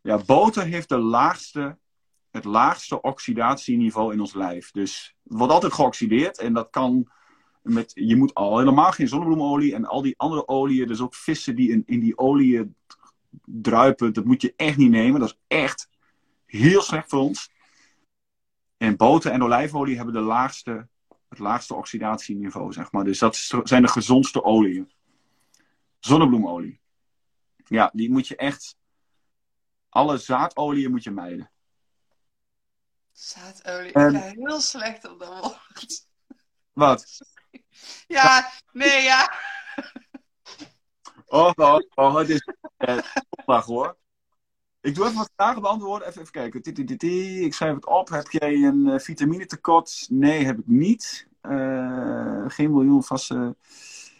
[0.00, 1.78] Ja, boter heeft de laagste,
[2.30, 4.70] het laagste oxidatieniveau in ons lijf.
[4.70, 7.10] Dus het wordt altijd geoxideerd en dat kan
[7.62, 11.56] met, je moet al helemaal geen zonnebloemolie en al die andere oliën, dus ook vissen
[11.56, 12.76] die in, in die oliën
[13.44, 15.20] druipen, dat moet je echt niet nemen.
[15.20, 15.88] Dat is echt
[16.46, 17.52] heel slecht voor ons.
[18.76, 20.88] En boter en olijfolie hebben de laagste,
[21.28, 23.04] het laagste oxidatieniveau, zeg maar.
[23.04, 24.92] Dus dat zijn de gezondste oliën.
[25.98, 26.80] Zonnebloemolie.
[27.64, 28.76] Ja, die moet je echt...
[29.88, 31.50] Alle zaadolieën moet je mijden.
[33.12, 33.88] Zaadolie.
[33.88, 36.08] Ik ga heel slecht op dat woord.
[36.72, 37.20] Wat?
[38.06, 39.34] Ja, nee, ja.
[41.34, 42.48] Oh, oh, oh, het is
[43.46, 43.96] uh, hoor.
[44.80, 46.08] Ik doe even wat vragen beantwoorden.
[46.08, 47.44] Even, even kijken.
[47.44, 48.08] Ik schrijf het op.
[48.08, 50.06] Heb jij een uh, vitamine tekort?
[50.10, 51.28] Nee, heb ik niet.
[51.42, 53.56] Uh, geen miljoen vaste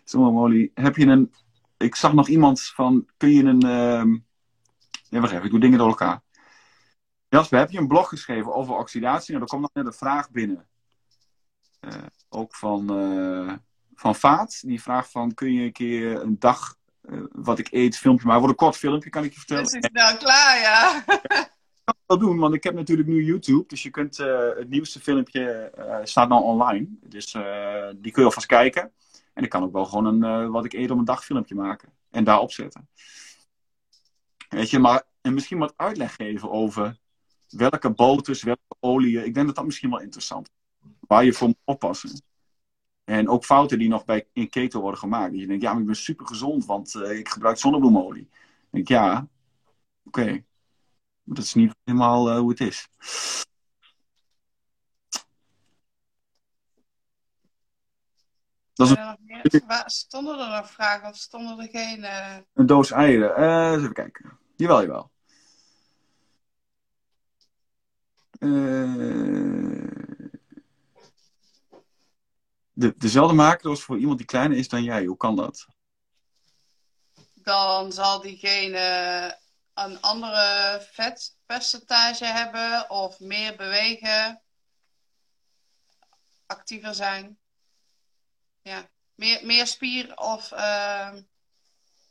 [0.04, 0.70] zonneolie.
[0.74, 1.32] Heb je een...
[1.76, 3.06] Ik zag nog iemand van...
[3.16, 3.64] Kun je een...
[3.64, 4.18] Uh...
[5.08, 5.44] Ja, wacht even.
[5.44, 6.22] Ik doe dingen door elkaar.
[7.28, 9.30] Jasper, heb je een blog geschreven over oxidatie?
[9.30, 10.68] Nou, er komt nog net een vraag binnen.
[12.28, 12.86] ook van,
[13.94, 14.62] van Vaat.
[14.66, 15.34] Die vraagt van...
[15.34, 16.83] Kun je een keer een dag uh,
[17.32, 19.64] wat ik eet, filmpje maar Wordt een kort filmpje, kan ik je vertellen.
[19.64, 21.04] Is nou klaar, ja.
[21.06, 23.64] ik kan wel doen, want ik heb natuurlijk nu YouTube.
[23.66, 26.86] Dus je kunt uh, het nieuwste filmpje uh, staat nou online.
[27.02, 27.32] Dus
[27.96, 28.92] die kun je alvast kijken.
[29.32, 31.88] En ik kan ook wel gewoon een wat ik eet op een dag filmpje maken.
[32.10, 32.88] En daarop zetten.
[34.48, 36.98] Weet je, maar en misschien wat uitleg geven over
[37.48, 39.24] welke boters, welke oliën.
[39.24, 40.88] Ik denk dat dat misschien wel interessant is.
[41.00, 42.22] Waar je voor moet oppassen.
[43.04, 45.30] En ook fouten die nog bij, in keto worden gemaakt.
[45.30, 48.28] Dat je denkt, ja, maar ik ben super gezond, want uh, ik gebruik zonnebloemolie.
[48.30, 48.40] Dan
[48.70, 49.28] denk ik, ja,
[50.04, 50.20] oké.
[50.20, 50.44] Okay.
[51.24, 52.88] Dat is niet helemaal uh, hoe het is.
[58.74, 59.66] Dat is een...
[59.66, 61.98] Waar, stonden er nog vragen of stonden er geen...
[61.98, 62.36] Uh...
[62.54, 63.36] Een doos eieren.
[63.76, 64.38] Even kijken.
[64.56, 65.12] Jawel, jawel.
[72.74, 75.04] De, dezelfde macro's voor iemand die kleiner is dan jij.
[75.04, 75.66] Hoe kan dat?
[77.34, 79.38] Dan zal diegene
[79.74, 84.42] een andere vetpercentage hebben of meer bewegen,
[86.46, 87.38] actiever zijn.
[88.62, 91.14] Ja, meer, meer spier of uh,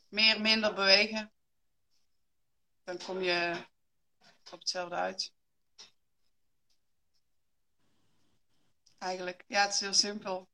[0.08, 1.32] meer minder bewegen.
[2.84, 3.64] Dan kom je
[4.52, 5.32] op hetzelfde uit.
[8.98, 10.48] Eigenlijk, ja, het is heel simpel.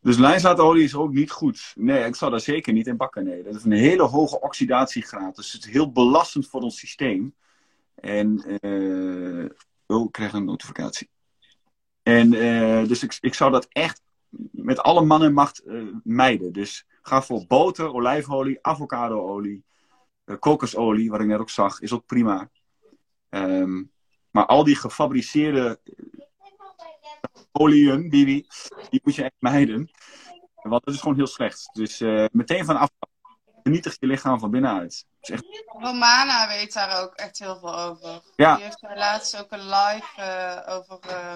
[0.00, 1.72] Dus lijnzaadolie is ook niet goed.
[1.74, 3.24] Nee, ik zou daar zeker niet in bakken.
[3.24, 5.36] Nee, dat is een hele hoge oxidatiegraad.
[5.36, 7.34] Dus het is heel belastend voor ons systeem.
[7.94, 9.50] En, uh...
[9.86, 11.10] oh, ik krijg een notificatie.
[12.02, 14.02] En uh, dus ik, zou dat echt
[14.50, 16.52] met alle man en macht uh, mijden.
[16.52, 19.64] Dus ga voor boter, olijfolie, avocadoolie,
[20.38, 22.50] kokosolie, wat ik net ook zag, is ook prima.
[23.30, 23.90] Um,
[24.30, 25.80] maar al die gefabriceerde
[28.08, 28.46] Bibi,
[28.90, 29.90] die moet je echt mijden.
[30.54, 31.68] Want dat is gewoon heel slecht.
[31.72, 32.88] Dus uh, meteen vanaf
[33.62, 35.04] vernietig je lichaam van binnenuit.
[35.20, 35.44] Echt...
[35.66, 38.22] Romana weet daar ook echt heel veel over.
[38.36, 38.54] Ja.
[38.54, 41.34] Die heeft daar laatst ook een live uh, over uh,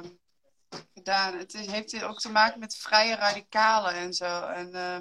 [0.95, 1.39] gedaan.
[1.39, 4.43] Het is, heeft ook te maken met vrije radicalen en zo.
[4.47, 4.99] En eh,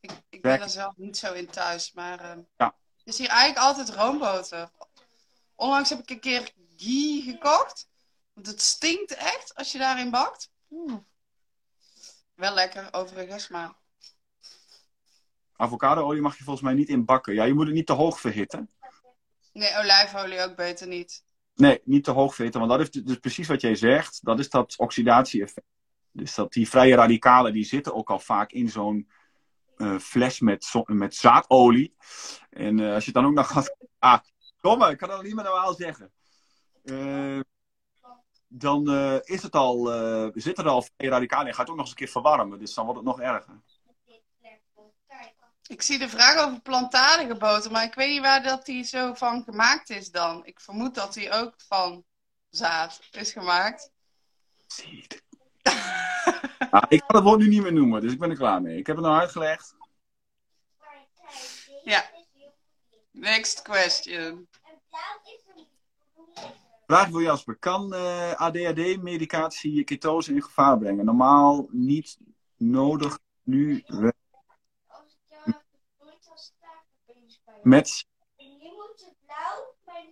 [0.00, 1.92] ik, ik ben er zelf niet zo in thuis.
[1.92, 2.74] Maar ja.
[2.96, 4.70] het is hier eigenlijk altijd roomboter.
[5.54, 7.88] Onlangs heb ik een keer ghee gekocht.
[8.36, 10.50] Want het stinkt echt als je daarin bakt.
[12.34, 13.74] Wel lekker overigens, maar...
[15.56, 17.34] Avocadoolie mag je volgens mij niet in bakken.
[17.34, 18.70] Ja, je moet het niet te hoog verhitten.
[19.52, 21.24] Nee, olijfolie ook beter niet.
[21.54, 22.60] Nee, niet te hoog verhitten.
[22.60, 24.24] Want dat is dus precies wat jij zegt.
[24.24, 25.66] Dat is dat oxidatie-effect.
[26.10, 29.10] Dus dat die vrije radicalen, die zitten ook al vaak in zo'n
[29.76, 31.96] uh, fles met, met zaadolie.
[32.50, 33.76] En uh, als je dan ook nog gaat...
[33.98, 34.20] Ah,
[34.60, 36.12] kom maar, ik kan dat niet meer normaal zeggen.
[36.84, 37.40] Uh,
[38.48, 41.54] dan uh, is het al, uh, zit er al vrij radicaal in.
[41.54, 42.58] Ga het ook nog eens een keer verwarmen.
[42.58, 43.60] Dus dan wordt het nog erger.
[45.66, 49.14] Ik zie de vraag over plantaardige boter, maar ik weet niet waar dat die zo
[49.14, 50.44] van gemaakt is dan.
[50.44, 52.04] Ik vermoed dat die ook van
[52.50, 53.90] zaad is gemaakt.
[54.66, 55.22] Seed.
[56.70, 58.78] Ah, ik kan het woord nu niet meer noemen, dus ik ben er klaar mee.
[58.78, 59.74] Ik heb het nou uitgelegd.
[61.84, 62.04] Ja.
[63.10, 64.48] Next question.
[66.86, 67.56] Vraag voor Jasper.
[67.56, 71.04] Kan eh, ADHD-medicatie ketose in gevaar brengen?
[71.04, 72.18] Normaal niet
[72.56, 74.12] nodig, nu wel.
[77.62, 78.06] Met...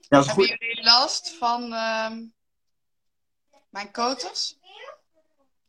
[0.08, 0.48] Ja, is Hebben goed.
[0.48, 2.26] jullie last van ehm,
[3.70, 4.58] mijn koters?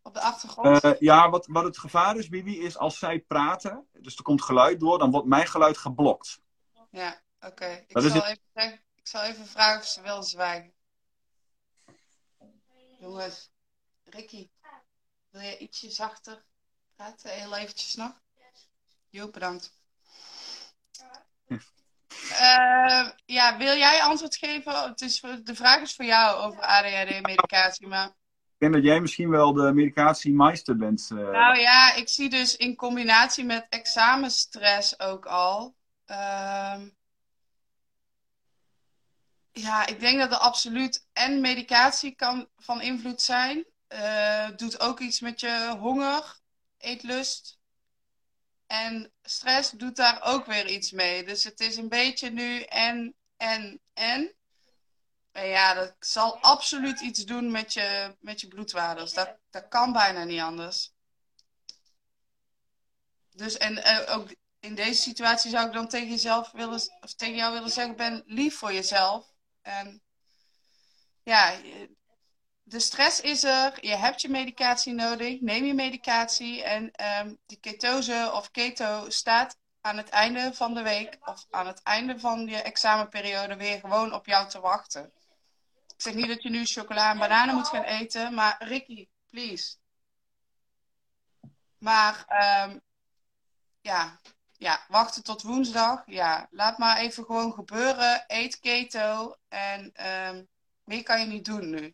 [0.02, 0.84] Op de achtergrond?
[0.84, 4.42] Eh, ja, wat, wat het gevaar is, Bibi, is als zij praten, dus er komt
[4.42, 6.42] geluid door, dan wordt mijn geluid geblokt.
[6.90, 7.84] ja, oké.
[7.88, 10.75] Ik, zal even ik zal even vragen of ze wil zwijgen.
[13.06, 13.52] Jongens,
[14.04, 14.50] Ricky,
[15.30, 16.44] wil je ietsje zachter
[16.96, 17.30] praten?
[17.30, 18.22] Heel eventjes nog?
[19.10, 19.72] Jo, bedankt.
[22.30, 24.84] Eh, ja, wil jij antwoord geven?
[24.84, 28.08] Het is, de vraag is voor jou over ADHD-medicatie, maar...
[28.08, 31.08] Ik denk dat jij misschien wel de medicatiemeister bent.
[31.12, 31.18] eh.
[31.18, 35.76] Nou ja, ik zie dus in combinatie met examenstress ook al.
[36.06, 36.90] ehm,
[39.58, 43.66] ja, ik denk dat er absoluut en medicatie kan van invloed zijn.
[43.88, 46.40] Eh, doet ook iets met je honger,
[46.78, 47.58] eetlust.
[48.68, 51.24] En stress doet daar ook weer iets mee.
[51.24, 54.34] Dus het is een beetje nu en, en, en.
[55.32, 59.14] En ja, dat zal absoluut iets doen met je, met je bloedwaardes.
[59.14, 60.92] Dat, dat kan bijna niet anders.
[63.32, 67.36] Dus en eh, ook in deze situatie zou ik dan tegen jezelf willen, of tegen
[67.36, 69.35] jou willen zeggen, ben lief voor jezelf.
[69.66, 70.02] En
[71.24, 71.56] ja,
[72.64, 73.86] de stress is er.
[73.86, 75.42] Je hebt je medicatie nodig.
[75.42, 76.64] Neem je medicatie.
[76.64, 81.68] En ehm, die ketose of keto staat aan het einde van de week of aan
[81.68, 85.12] het einde van je examenperiode weer gewoon op jou te wachten.
[85.88, 89.76] Ik zeg niet dat je nu chocola en bananen moet gaan eten, maar Ricky, please.
[91.78, 92.80] Maar ehm,
[93.82, 94.20] ja,
[94.58, 96.04] ja, wachten tot woensdag.
[96.06, 98.24] Ja, laat maar even gewoon gebeuren.
[98.28, 100.44] Eet keto en ehm,
[100.84, 101.94] meer kan je niet doen nu.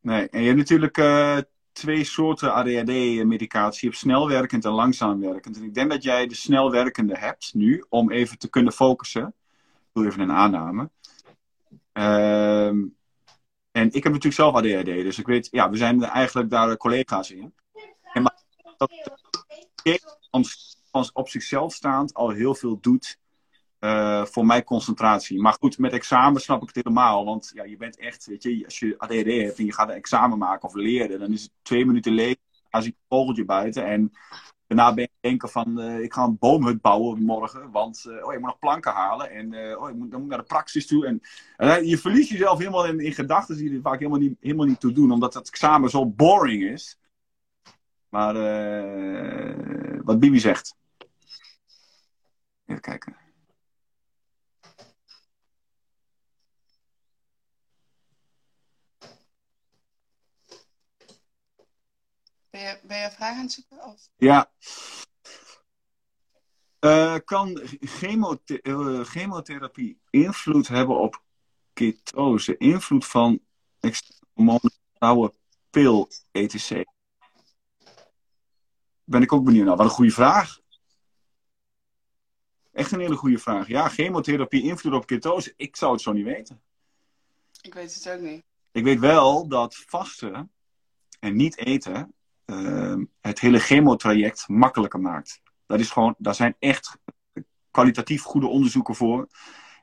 [0.00, 1.38] Nee, en je hebt natuurlijk eh,
[1.72, 3.80] twee soorten ADHD-medicatie.
[3.80, 5.56] Je hebt snelwerkend en langzaam werkend.
[5.56, 9.26] En ik denk dat jij de snelwerkende hebt nu, om even te kunnen focussen.
[9.26, 10.90] Ik doe even een aanname.
[11.92, 12.84] Ehm,
[13.72, 17.30] en ik heb natuurlijk zelf ADHD, dus ik weet, ja, we zijn eigenlijk daar collega's
[17.30, 17.54] in.
[18.12, 18.42] En maar
[18.76, 18.90] dat
[20.92, 23.18] ons op zichzelf staand al heel veel doet
[23.80, 25.40] eh, voor mijn concentratie.
[25.40, 27.24] Maar goed, met examen snap ik het helemaal.
[27.24, 29.94] Want ja, je bent echt, weet je, als je ADHD hebt en je gaat een
[29.94, 32.36] examen maken of leren, dan is het twee minuten leeg.
[32.70, 34.12] Zie ik een vogeltje buiten en
[34.66, 37.70] daarna ben je denken van, eh, ik ga een boomhut bouwen morgen.
[37.70, 40.36] Want eh, oh, je moet nog planken halen en oh, je moet, dan moet ik
[40.36, 41.06] naar de praxis toe.
[41.06, 41.20] En,
[41.86, 44.92] je verliest jezelf helemaal in, in gedachten die er vaak helemaal niet, helemaal niet toe
[44.92, 45.12] doen.
[45.12, 46.98] Omdat het examen zo boring is.
[48.08, 48.34] Maar
[50.10, 50.74] wat Bibi zegt.
[52.66, 53.16] Even kijken.
[62.50, 63.84] Ben je, ben je vragen aan het zoeken?
[63.84, 64.08] Of?
[64.16, 64.50] Ja.
[66.78, 71.22] Eh, kan chemothe- eh, chemotherapie invloed hebben op
[71.72, 72.56] ketose?
[72.56, 73.40] Invloed van
[74.34, 75.34] hormonen, oude
[75.70, 76.70] pil, etc.
[79.10, 79.76] Ben ik ook benieuwd naar.
[79.76, 80.60] Wat een goede vraag.
[82.72, 83.68] Echt een hele goede vraag.
[83.68, 85.52] Ja, chemotherapie invloed op ketose?
[85.56, 86.60] Ik zou het zo niet weten.
[87.60, 88.42] Ik weet het ook niet.
[88.72, 90.50] Ik weet wel dat vasten
[91.20, 95.40] en niet eten eh, het hele chemotraject makkelijker maakt.
[95.66, 96.98] Dat is gewoon, daar zijn echt
[97.70, 99.28] kwalitatief goede onderzoeken voor.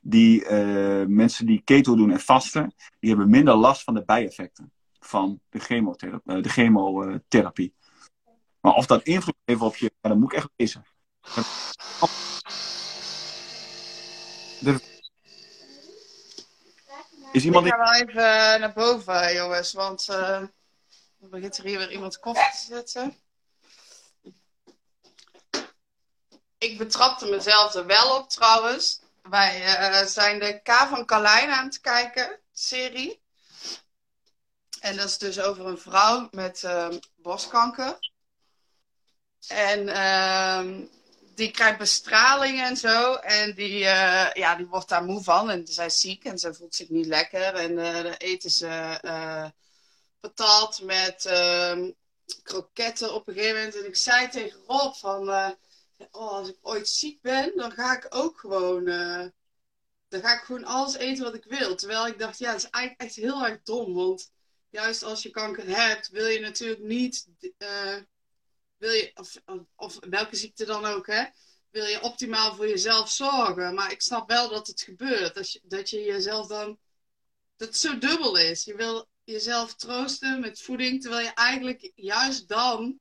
[0.02, 4.72] Die eh, mensen die keto doen en vasten, die hebben minder last van de bijeffecten
[5.00, 6.36] van de, chemotherapie.
[6.36, 7.76] eh, de chemotherapie.
[8.68, 10.86] Maar of dat invloed heeft op je, ja, dat moet ik echt lezen.
[17.32, 20.42] Is iemand ik ga wel even naar boven, jongens, want eh
[21.22, 23.18] er begint er hier weer iemand koffie te zetten.
[26.58, 29.02] Ik betrapte mezelf er wel op trouwens.
[29.22, 33.22] Wij eh, zijn de K van Carlijn aan het kijken, serie.
[34.80, 38.00] En dat is dus over een vrouw met ehm, borstkanker.
[39.48, 40.86] En ehm,
[41.36, 43.14] die krijgt bestraling en zo.
[43.14, 45.50] En die, eh, ja, die wordt daar moe van.
[45.50, 47.54] En zij is ziek en ze voelt zich niet lekker.
[47.54, 48.68] En eh, dan eten ze
[49.02, 49.46] eh
[50.20, 51.92] patat met ehm,
[52.44, 53.76] kroketten op een gegeven moment.
[53.76, 55.30] En ik zei tegen Rob van...
[55.30, 55.52] oh,
[56.12, 59.26] als ik ooit ziek ben, dan ga ik ook gewoon, uh,
[60.08, 61.76] dan ga ik gewoon alles eten wat ik wil.
[61.76, 63.94] Terwijl ik dacht, ja, dat is eigenlijk echt heel erg dom.
[63.94, 64.32] Want
[64.70, 67.28] juist als je kanker hebt, wil je natuurlijk niet,
[67.58, 67.96] uh,
[68.78, 71.24] wil je, of, of, of, welke ziekte dan ook, hè,
[71.70, 73.74] wil je optimaal voor jezelf zorgen.
[73.74, 75.36] Maar ik snap wel dat het gebeurt.
[75.36, 76.78] Dat je, dat je jezelf dan,
[77.56, 78.64] dat het zo dubbel is.
[78.64, 83.00] Je wil jezelf troosten met voeding, terwijl je eigenlijk juist dan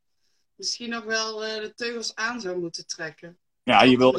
[0.55, 3.39] misschien nog wel uh, de teugels aan zou moeten trekken.
[3.62, 4.18] Ja, je wil, op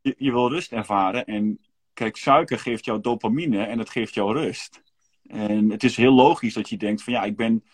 [0.00, 1.24] je, je, wil rust ervaren.
[1.24, 1.60] En
[1.92, 4.80] kijk, suiker geeft jou dopamine en het geeft jou rust.
[5.22, 7.64] En het is heel logisch dat je denkt van ja, ik ben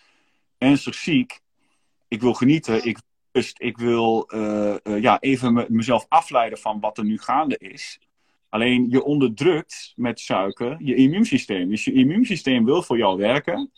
[0.58, 1.42] ernstig ziek.
[2.14, 3.02] Ik wil genieten, ik wil
[3.32, 7.58] rust, ik wil uh, uh, ja, even me, mezelf afleiden van wat er nu gaande
[7.58, 7.98] is.
[8.48, 11.68] Alleen je onderdrukt met suiker je immuunsysteem.
[11.68, 13.70] Dus je immuunsysteem wil voor jou werken.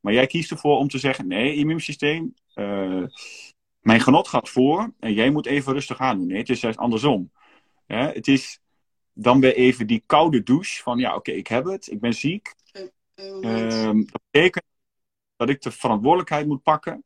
[0.00, 3.04] Maar jij kiest ervoor om te zeggen: nee, immuunsysteem, uh,
[3.80, 6.26] mijn genot gaat voor en jij moet even rustig aan doen.
[6.26, 7.30] Nee, het is juist andersom.
[7.86, 8.60] het is
[9.12, 12.54] dan weer even die koude douche van: ja, oké, ik heb het, ik ben ziek.
[13.14, 14.64] Uh, dat betekent
[15.36, 17.04] dat ik de verantwoordelijkheid moet pakken.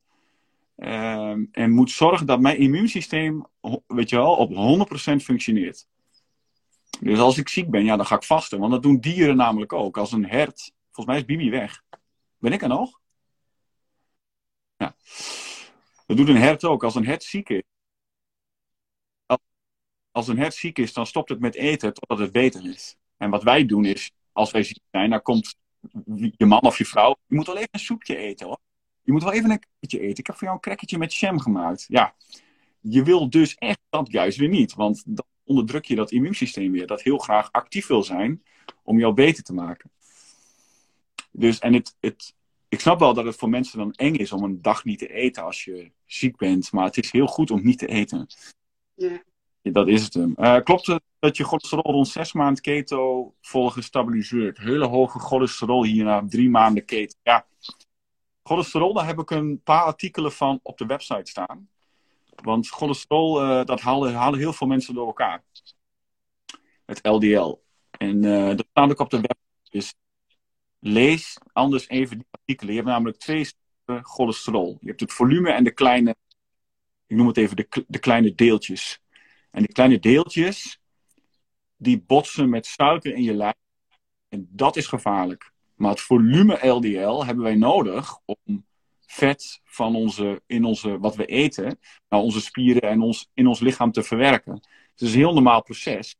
[0.76, 3.46] Uh, en moet zorgen dat mijn immuunsysteem,
[3.86, 5.86] weet je wel, op 100% functioneert.
[7.00, 8.58] Dus als ik ziek ben, ja, dan ga ik vasten.
[8.58, 9.96] Want dat doen dieren namelijk ook.
[9.96, 10.72] Als een hert.
[10.84, 11.82] Volgens mij is Bibi weg.
[12.38, 13.00] Ben ik er nog?
[14.76, 14.96] Ja.
[16.06, 16.84] Dat doet een hert ook.
[16.84, 17.62] Als een hert ziek is.
[20.10, 22.96] Als een hert ziek is, dan stopt het met eten totdat het beter is.
[23.16, 25.56] En wat wij doen is, als wij ziek zijn, dan komt
[26.36, 27.16] je man of je vrouw.
[27.26, 28.60] Je moet wel even een soepje eten hoor.
[29.04, 30.18] Je moet wel even een crackertje eten.
[30.18, 31.84] Ik heb voor jou een crackertje met jam gemaakt.
[31.88, 32.14] Ja.
[32.80, 34.74] Je wil dus echt dat juist weer niet.
[34.74, 36.86] Want dan onderdruk je dat immuunsysteem weer.
[36.86, 38.42] Dat heel graag actief wil zijn
[38.82, 39.90] om jou beter te maken.
[41.30, 42.34] Dus, en het, het,
[42.68, 45.12] ik snap wel dat het voor mensen dan eng is om een dag niet te
[45.12, 46.72] eten als je ziek bent.
[46.72, 48.26] Maar het is heel goed om niet te eten.
[48.94, 49.22] Ja.
[49.62, 50.34] Dat is het hem.
[50.36, 54.58] Uh, klopt het dat je cholesterol rond zes maanden keto vol gestabiliseerd?
[54.58, 57.14] Hele hoge cholesterol hier na drie maanden keto.
[57.22, 57.46] Ja,
[58.46, 61.68] cholesterol, daar heb ik een paar artikelen van op de website staan.
[62.42, 65.42] Want cholesterol, uh, dat halen, halen heel veel mensen door elkaar.
[66.84, 67.62] Het LDL.
[67.90, 69.70] En uh, dat staat ook op de website.
[69.70, 69.94] Dus
[70.78, 72.74] lees anders even die artikelen.
[72.74, 74.76] Je hebt namelijk twee soorten cholesterol.
[74.80, 76.16] Je hebt het volume en de kleine,
[77.06, 79.02] ik noem het even de, de kleine deeltjes.
[79.50, 80.80] En die kleine deeltjes,
[81.76, 83.54] die botsen met suiker in je lijf.
[84.28, 85.52] En dat is gevaarlijk.
[85.74, 88.66] Maar het volume LDL hebben wij nodig om
[89.06, 93.60] vet van onze, in onze, wat we eten, naar onze spieren en ons, in ons
[93.60, 94.52] lichaam te verwerken.
[94.52, 96.16] Het is een heel normaal proces.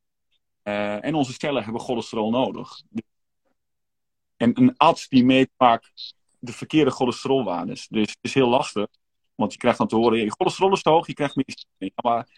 [0.63, 2.83] Uh, en onze cellen hebben cholesterol nodig.
[4.37, 5.93] En een arts die meet vaak
[6.39, 7.89] de verkeerde cholesterolwaardes.
[7.89, 8.87] Dus het is heel lastig.
[9.35, 11.93] Want je krijgt dan te horen, je cholesterol is te hoog, je krijgt medicijn.
[11.95, 12.29] Maar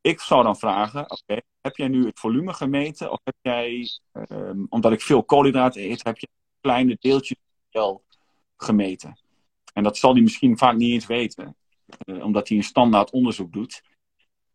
[0.00, 3.10] ik zou dan vragen, oké, heb jij nu het volume gemeten?
[3.10, 3.88] Of heb jij,
[4.28, 6.28] um, omdat ik veel koolhydraten eet, heb je
[6.60, 7.38] kleine deeltjes
[7.70, 8.04] wel
[8.56, 9.20] gemeten?
[9.72, 11.56] En dat zal hij misschien vaak niet eens weten,
[12.04, 13.82] uh, omdat hij een standaard onderzoek doet.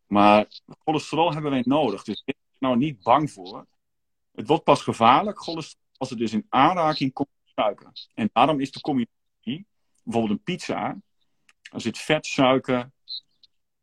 [0.06, 0.46] Maar
[0.84, 3.66] cholesterol hebben wij nodig, dus ik ben nou niet bang voor.
[4.32, 7.92] Het wordt pas gevaarlijk, cholesterol als het dus in aanraking komt met suiker.
[8.14, 9.66] En daarom is de combinatie,
[10.02, 10.96] bijvoorbeeld een pizza,
[11.72, 12.90] er zit vet, suiker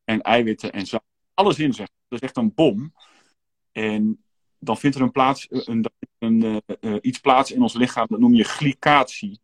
[0.03, 1.10] en eiwitten en zout.
[1.41, 1.71] Alles in.
[1.71, 2.93] Dat is echt een bom.
[3.71, 4.23] En
[4.59, 5.85] dan vindt er een plaats, een,
[6.19, 9.39] een, een uh, iets plaats in ons lichaam, dat noem je glycatie.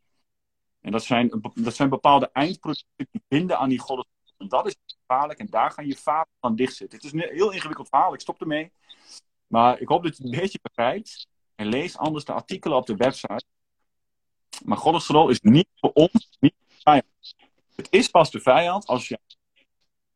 [0.82, 4.36] En dat zijn, dat zijn bepaalde eindproducten die binden aan die cholesterol.
[4.38, 6.98] En dat is gevaarlijk en daar gaan je vaten van dichtzitten.
[6.98, 8.72] Het is een heel ingewikkeld verhaal, ik stop ermee.
[9.48, 11.28] Maar ik hoop dat je het een beetje begrijpt.
[11.56, 13.46] En lees anders de artikelen op de website.
[14.66, 17.36] Maar cholesterol is niet voor ons niet de vijand.
[17.76, 19.20] Het is pas de vijand als je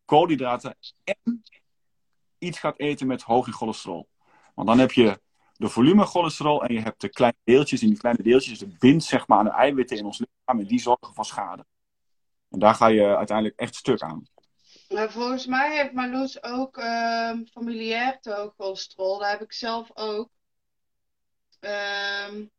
[0.05, 1.43] koolhydraten en
[2.41, 4.09] iets gaat eten met hoog cholesterol.
[4.55, 5.21] Want dan heb je
[5.53, 7.81] de volume cholesterol en je hebt de kleine deeltjes.
[7.81, 10.67] En die kleine deeltjes de bindt zeg maar aan de eiwitten in ons lichaam en
[10.67, 11.65] die zorgen voor schade.
[12.49, 14.27] En daar ga je uiteindelijk echt stuk aan.
[14.89, 19.19] Maar volgens mij heeft Marloes ook uh, familiair te cholesterol.
[19.19, 20.29] Dat heb ik zelf ook.
[21.59, 22.51] Um,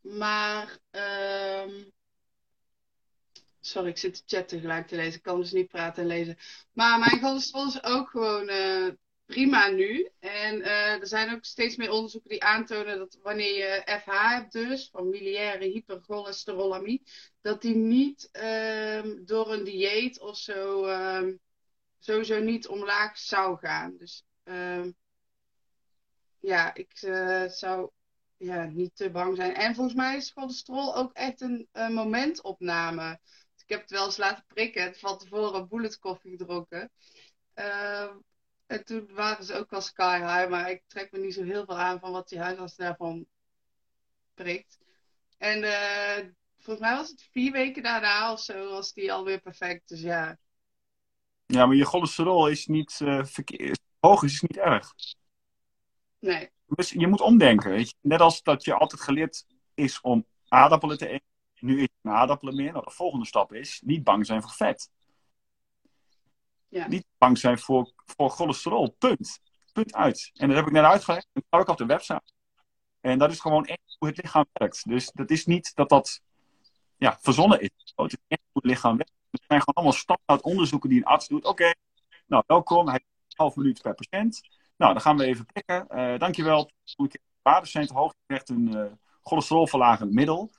[0.00, 1.92] maar, um,
[3.68, 5.14] sorry, ik zit de chat tegelijk te lezen.
[5.14, 6.38] Ik kan dus niet praten en lezen.
[6.72, 8.88] Maar mijn cholesterol is ook gewoon uh,
[9.26, 10.10] prima nu.
[10.18, 14.52] En uh, er zijn ook steeds meer onderzoeken die aantonen dat wanneer je FH hebt
[14.52, 17.02] dus, familiaire hypercholesterolemie,
[17.40, 20.86] dat die niet um, door een dieet of zo
[21.98, 23.96] sowieso niet omlaag zou gaan.
[23.98, 24.24] Dus
[26.40, 27.90] ja, ik uh, zou
[28.36, 29.54] ja, niet te bang zijn.
[29.54, 33.20] En volgens mij is cholesterol ook echt een, een momentopname.
[33.68, 34.82] Ik heb het wel eens laten prikken.
[34.82, 36.90] Het van tevoren bullet koffie gedronken.
[37.54, 38.16] Ehm,
[38.66, 41.64] en toen waren ze ook wel sky high, maar ik trek me niet zo heel
[41.64, 43.26] veel aan van wat die huisarts daarvan
[44.34, 44.78] prikt.
[45.38, 46.26] En eh,
[46.58, 49.88] volgens mij was het vier weken daarna of zo, was die alweer perfect.
[49.88, 50.38] Dus ja.
[51.46, 53.80] Ja, maar je cholesterol is niet uh, verkeerd.
[54.00, 54.92] Hoog is niet erg.
[56.18, 56.50] Nee.
[56.66, 57.70] Dus je moet omdenken.
[57.70, 57.94] Weet je?
[58.00, 61.26] Net als dat je altijd geleerd is om aardappelen te eten.
[61.60, 62.72] Nu eet je geen aardappelen meer.
[62.72, 64.90] Nou, de volgende stap is niet bang zijn voor vet.
[66.68, 66.88] Ja.
[66.88, 68.90] Niet bang zijn voor, voor cholesterol.
[68.98, 69.40] Punt.
[69.72, 70.30] Punt uit.
[70.34, 71.28] En dat heb ik net uitgelegd.
[71.32, 72.32] Dat staat ook op de website.
[73.00, 74.88] En dat is gewoon echt hoe het lichaam werkt.
[74.88, 76.20] Dus dat is niet dat dat
[76.96, 77.70] ja, verzonnen is.
[77.96, 79.12] Het is echt hoe het lichaam werkt.
[79.30, 81.44] Er zijn gewoon allemaal standaard onderzoeken die een arts doet.
[81.44, 81.74] Oké,
[82.26, 82.84] nou welkom.
[82.84, 84.40] Hij heeft een half minuut per patiënt.
[84.76, 85.86] Nou, dan gaan we even prikken.
[85.90, 86.70] Uh, dankjewel.
[86.84, 88.12] De waarden zijn te hoog.
[88.12, 88.92] Je krijgt een uh,
[89.22, 90.50] cholesterolverlagend middel.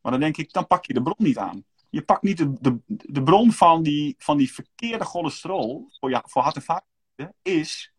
[0.00, 1.64] Maar dan denk ik, dan pak je de bron niet aan.
[1.90, 6.22] Je pakt niet de, de, de bron van die, van die verkeerde cholesterol voor, ja,
[6.26, 7.92] voor en vaatziekten, is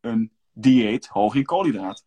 [0.00, 2.04] een dieet hoog in koolhydraten.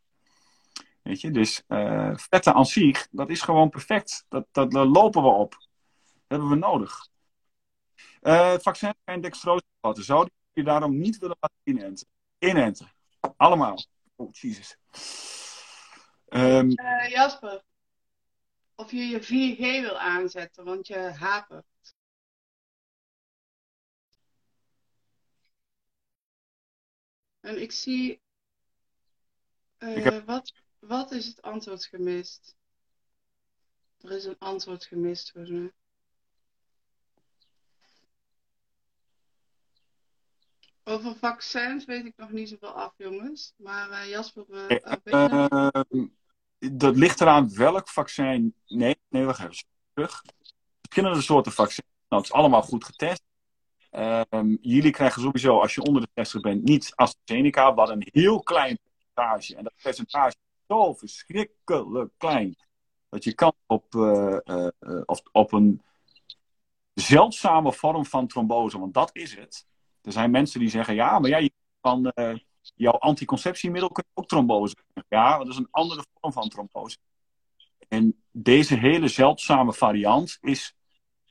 [1.01, 4.26] Weet je, dus uh, vetten aan zich, dat is gewoon perfect.
[4.30, 5.51] Dat, dat, daar lopen we op.
[5.51, 7.07] Dat hebben we nodig.
[8.21, 12.07] Uh, het vaccin en dextrose zou je daarom niet willen laten inenten.
[12.39, 12.91] Inenten.
[13.38, 13.78] Allemaal.
[14.15, 14.78] Oh, jezus.
[16.30, 17.63] Um, uh, Jasper,
[18.76, 21.65] of je je 4G wil aanzetten, want je hapert.
[27.39, 28.21] En ik zie.
[29.80, 30.26] Uh, ik heb...
[30.26, 32.55] wat, wat is het antwoord gemist?
[33.97, 35.73] Er is een antwoord gemist voor me.
[40.84, 43.53] Over vaccins weet ik nog niet zoveel af, jongens.
[43.57, 45.69] Maar uh, Jasper, uh,
[46.72, 48.55] dat ligt eraan welk vaccin.
[48.68, 49.66] Nee, nee, wacht even.
[49.93, 50.24] Terug.
[50.82, 51.88] Verschillende soorten vaccins.
[52.07, 53.24] Nou, het is allemaal goed getest.
[54.30, 58.39] Um, jullie krijgen sowieso, als je onder de 60 bent, niet AstraZeneca, wat een heel
[58.39, 59.55] klein percentage.
[59.55, 62.55] En dat percentage is zo verschrikkelijk klein.
[63.09, 65.01] Dat je kan op, uh, uh,
[65.32, 65.82] op, een
[66.93, 69.66] zeldzame vorm van trombose, want dat is het.
[70.01, 71.51] Er zijn mensen die zeggen, ja, maar ja, je
[71.82, 72.36] kan uh,
[72.76, 74.76] jouw anticonceptiemiddel je ook trombose
[75.09, 76.97] Ja, dat is een andere vorm van trombose.
[77.88, 80.76] En deze hele zeldzame variant is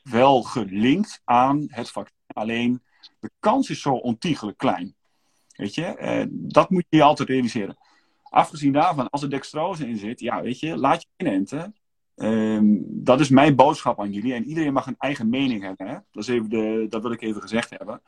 [0.03, 2.17] wel gelinkt aan het vaccin.
[2.27, 2.83] Alleen
[3.21, 4.95] de kans is zo ontiegelijk klein.
[5.57, 7.77] Weet je, uh, dat moet je je altijd realiseren.
[8.23, 11.77] Afgezien daarvan, als er dextrose in zit, ja, weet je, laat je inenten.
[12.17, 14.35] Um, dat is mijn boodschap aan jullie.
[14.35, 15.87] En iedereen mag een eigen mening hebben.
[15.87, 15.95] Hè?
[16.13, 18.03] Dat, is even de, dat wil ik even gezegd hebben.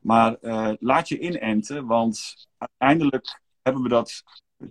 [0.00, 4.22] Maar uh, laat je inenten, want uiteindelijk hebben we dat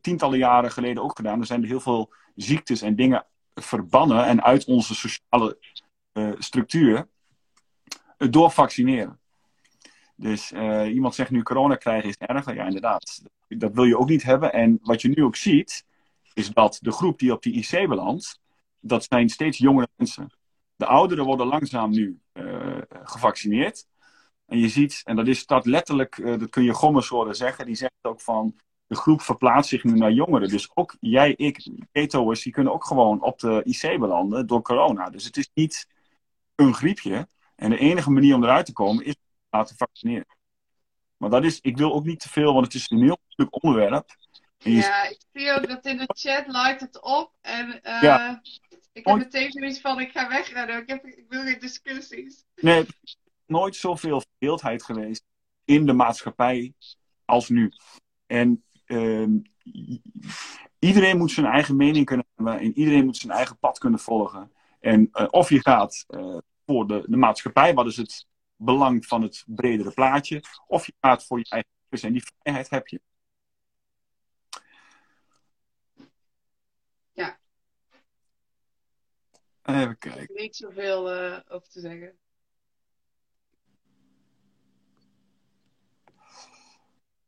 [0.01, 1.39] tientallen jaren geleden ook gedaan.
[1.39, 5.57] Er zijn heel veel ziektes en dingen verbannen en uit onze sociale
[6.13, 7.07] uh, structuur
[8.17, 9.19] door vaccineren.
[10.15, 12.55] Dus uh, iemand zegt nu corona krijgen is erger.
[12.55, 13.21] Ja, inderdaad.
[13.47, 14.53] Dat wil je ook niet hebben.
[14.53, 15.85] En wat je nu ook ziet,
[16.33, 18.39] is dat de groep die op die IC belandt,
[18.87, 20.29] dat zijn steeds jongere mensen.
[20.75, 23.85] De ouderen worden langzaam nu uh, gevaccineerd.
[24.45, 27.65] En je ziet, en dat is dat letterlijk, uh, dat kun je Gommers horen zeggen,
[27.65, 28.55] die zegt ook van,
[28.87, 30.49] de groep verplaatst zich nu naar jongeren.
[30.49, 35.09] Dus ook jij, ik, keto's, die kunnen ook gewoon op de IC belanden door corona.
[35.09, 35.87] Dus het is niet
[36.55, 37.27] een griepje.
[37.55, 39.15] En de enige manier om eruit te komen is
[39.49, 40.37] laten vaccineren.
[41.17, 43.63] Maar dat is, ik wil ook niet te veel, want het is een heel moeilijk
[43.63, 44.15] onderwerp.
[44.57, 47.31] Ja, ik zie ook dat in de chat lijkt het op.
[47.41, 48.41] En uh, ja.
[48.95, 50.81] Ik heb meteen zoiets van, ik ga wegrennen.
[50.81, 52.45] Ik, heb, ik wil geen discussies.
[52.55, 55.23] Nee, er is nooit zoveel verdeeldheid geweest
[55.65, 56.73] in de maatschappij
[57.25, 57.71] als nu.
[58.25, 59.27] En uh,
[60.79, 62.59] iedereen moet zijn eigen mening kunnen hebben.
[62.59, 64.51] En iedereen moet zijn eigen pad kunnen volgen.
[64.79, 69.21] En uh, of je gaat uh, voor de, de maatschappij, wat is het belang van
[69.21, 70.43] het bredere plaatje.
[70.67, 73.01] Of je gaat voor je eigen en die vrijheid heb je.
[77.13, 77.39] Ja.
[79.65, 80.35] Even kijken.
[80.35, 82.17] Niet zoveel uh, over te zeggen.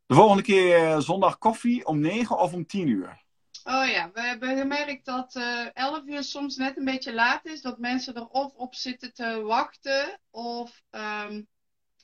[0.05, 3.25] De volgende keer uh, zondag koffie om 9 of om 10 uur.
[3.63, 7.61] Oh ja, we hebben gemerkt dat uh, 11 uur soms net een beetje laat is.
[7.61, 11.47] Dat mensen er of op zitten te wachten of um,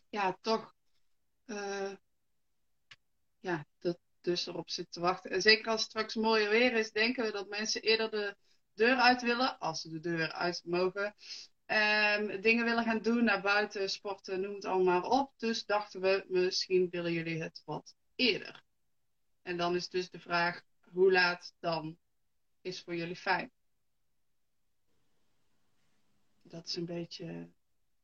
[0.10, 0.74] ja, toch
[1.46, 1.92] uh,
[3.40, 5.32] ja, dat dus erop zitten te wachten.
[5.32, 8.36] En zeker als het straks mooier weer is, denken we dat mensen eerder de
[8.74, 11.16] deur uit willen, als ze de deur uit mogen.
[11.66, 15.34] Um, dingen willen gaan doen, naar buiten, sporten, noem het allemaal op.
[15.38, 18.64] Dus dachten we, misschien willen jullie het wat eerder.
[19.42, 21.98] En dan is dus de vraag, hoe laat dan
[22.62, 23.52] is voor jullie fijn?
[26.42, 27.50] Dat is een beetje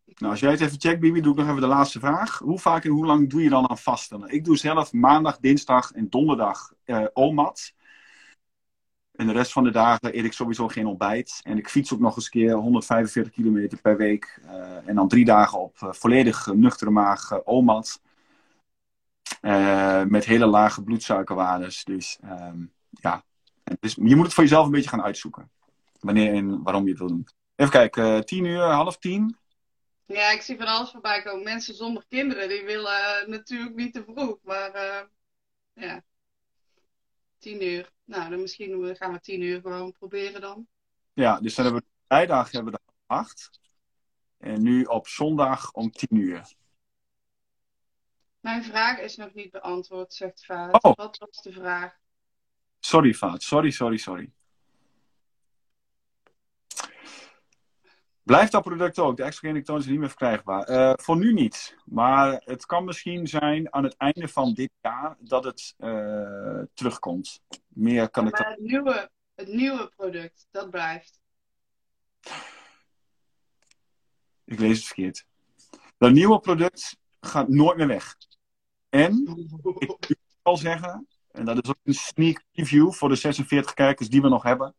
[0.06, 2.38] Nou, als jij het even checkt, Bibi, doe ik nog even de laatste vraag.
[2.38, 4.30] Hoe vaak en hoe lang doe je dan aan vasten?
[4.30, 6.74] Ik doe zelf maandag, dinsdag en donderdag
[7.14, 7.74] OMAD.
[9.20, 11.40] En de rest van de dagen eet ik sowieso geen ontbijt.
[11.44, 14.40] En ik fiets ook nog eens een keer 145 kilometer per week.
[14.46, 18.02] Uh, en dan drie dagen op uh, volledig nuchtere maag uh, OMAD.
[20.08, 21.84] met hele lage bloedsuikerwaardes.
[21.84, 23.24] Dus um, ja,
[23.80, 25.52] dus je moet het voor jezelf een beetje gaan uitzoeken.
[26.00, 27.28] Wanneer en waarom je het wil doen.
[27.56, 29.38] Even kijken, tien uur, half tien.
[30.06, 31.44] Ja, ik zie van alles voorbij komen.
[31.44, 34.38] Mensen zonder kinderen, die willen natuurlijk niet te vroeg.
[34.44, 34.72] Maar
[35.74, 36.04] ja,
[37.40, 37.98] tien uur.
[38.10, 40.68] Nou, dan misschien gaan we tien uur gewoon proberen dan.
[41.14, 43.60] Ja, dus dan hebben we vrijdag hebben we de acht.
[44.38, 46.54] En nu op zondag om tien uur.
[48.40, 50.84] Mijn vraag is nog niet beantwoord, zegt Vaat.
[50.84, 50.96] Oh.
[50.96, 51.98] Wat was de vraag?
[52.80, 53.44] Sorry, Vaat.
[53.44, 54.32] Sorry, sorry, sorry.
[58.30, 59.18] Blijft dat product ook?
[59.18, 60.70] De extra toon is niet meer verkrijgbaar.
[60.70, 61.76] Uh, voor nu niet.
[61.86, 67.42] Maar het kan misschien zijn aan het einde van dit jaar dat het uh, terugkomt.
[67.68, 71.20] Meer kan ja, ik maar het nieuwe, het nieuwe product, dat blijft.
[74.46, 75.26] Ik lees het verkeerd.
[75.98, 78.16] Dat nieuwe product gaat nooit meer weg.
[78.90, 79.28] En,
[79.78, 84.22] ik wil zeggen, en dat is ook een sneak preview voor de 46 kijkers die
[84.22, 84.76] we nog hebben.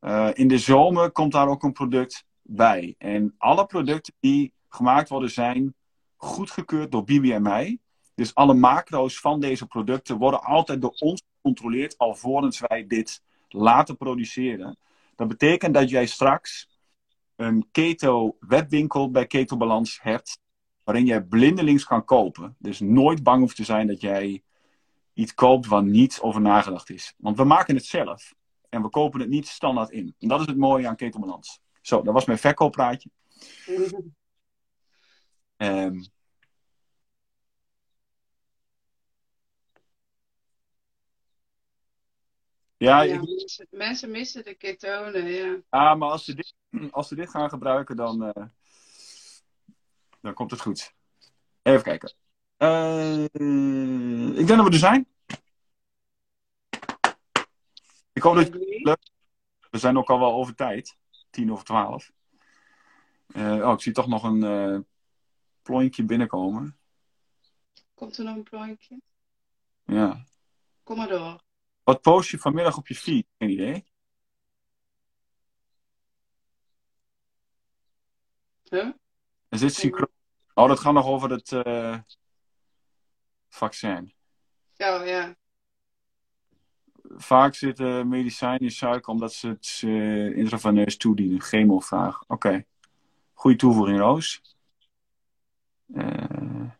[0.00, 2.94] Uh, in de zomer komt daar ook een product bij.
[2.98, 5.74] En alle producten die gemaakt worden zijn
[6.16, 7.78] goedgekeurd door Bibi en mij.
[8.14, 13.96] Dus alle macro's van deze producten worden altijd door ons gecontroleerd alvorens wij dit laten
[13.96, 14.76] produceren.
[15.16, 16.68] Dat betekent dat jij straks
[17.36, 20.38] een keto webwinkel bij Keto Balans hebt
[20.84, 22.56] waarin jij blindelings kan kopen.
[22.58, 24.42] Dus nooit bang hoeft te zijn dat jij
[25.12, 27.14] iets koopt waar niet over nagedacht is.
[27.16, 28.34] Want we maken het zelf
[28.68, 30.14] en we kopen het niet standaard in.
[30.18, 31.60] En dat is het mooie aan Keto Balans.
[31.84, 33.10] Zo, dat was mijn verkooppraatje.
[35.56, 36.06] um,
[42.76, 43.66] ja, ja ik...
[43.70, 45.60] mensen, missen de ketonen, ja.
[45.68, 46.54] Ah, maar als ze dit,
[46.90, 48.46] als ze dit gaan gebruiken, dan, uh,
[50.20, 50.92] dan komt het goed.
[51.62, 52.14] Even kijken.
[52.58, 53.24] Uh,
[54.38, 55.08] ik denk dat we er zijn.
[58.12, 59.10] Ik hoop dat het leuk
[59.70, 60.96] We zijn ook al wel over tijd
[61.34, 62.12] tien of twaalf.
[63.26, 64.80] Uh, oh, ik zie toch nog een uh,
[65.62, 66.78] plonkje binnenkomen.
[67.94, 69.00] Komt er nog een plonkje?
[69.84, 70.24] Ja.
[70.82, 71.42] Kom maar door.
[71.82, 73.26] Wat post je vanmiddag op je feed?
[73.38, 73.92] Geen idee.
[78.70, 78.92] Huh?
[79.48, 80.12] Is dit synchroon?
[80.54, 81.98] Oh, dat gaat nog over het uh,
[83.48, 84.14] vaccin.
[84.76, 85.36] Oh, ja
[87.16, 91.40] vaak zitten medicijnen in suiker omdat ze het uh, intraveneus toedienen.
[91.40, 92.22] Chemovraag.
[92.22, 92.32] Oké.
[92.32, 92.66] Okay.
[93.32, 94.42] Goede toevoeging, Roos.
[95.86, 96.70] Uh,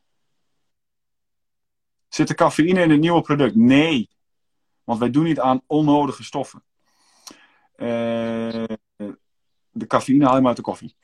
[2.08, 3.54] zit er cafeïne in het nieuwe product?
[3.54, 4.08] Nee.
[4.84, 6.64] Want wij doen niet aan onnodige stoffen.
[7.76, 8.64] Uh,
[9.70, 10.96] de cafeïne haal je maar uit de koffie.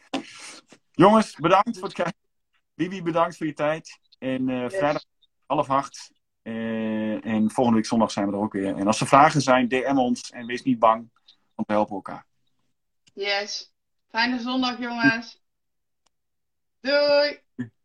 [0.91, 2.21] Jongens, bedankt voor het kijken.
[2.75, 3.99] Bibi, bedankt voor je tijd.
[4.19, 4.75] En yes.
[4.75, 5.05] vrijdag
[5.47, 6.13] half acht
[6.43, 8.77] uh, en volgende week zondag zijn we er ook weer.
[8.77, 11.11] En als er vragen zijn, DM ons en wees niet bang,
[11.55, 12.27] want we helpen elkaar.
[13.15, 13.73] Yes.
[14.09, 15.43] Fijne zondag, jongens.
[16.81, 17.41] Doei.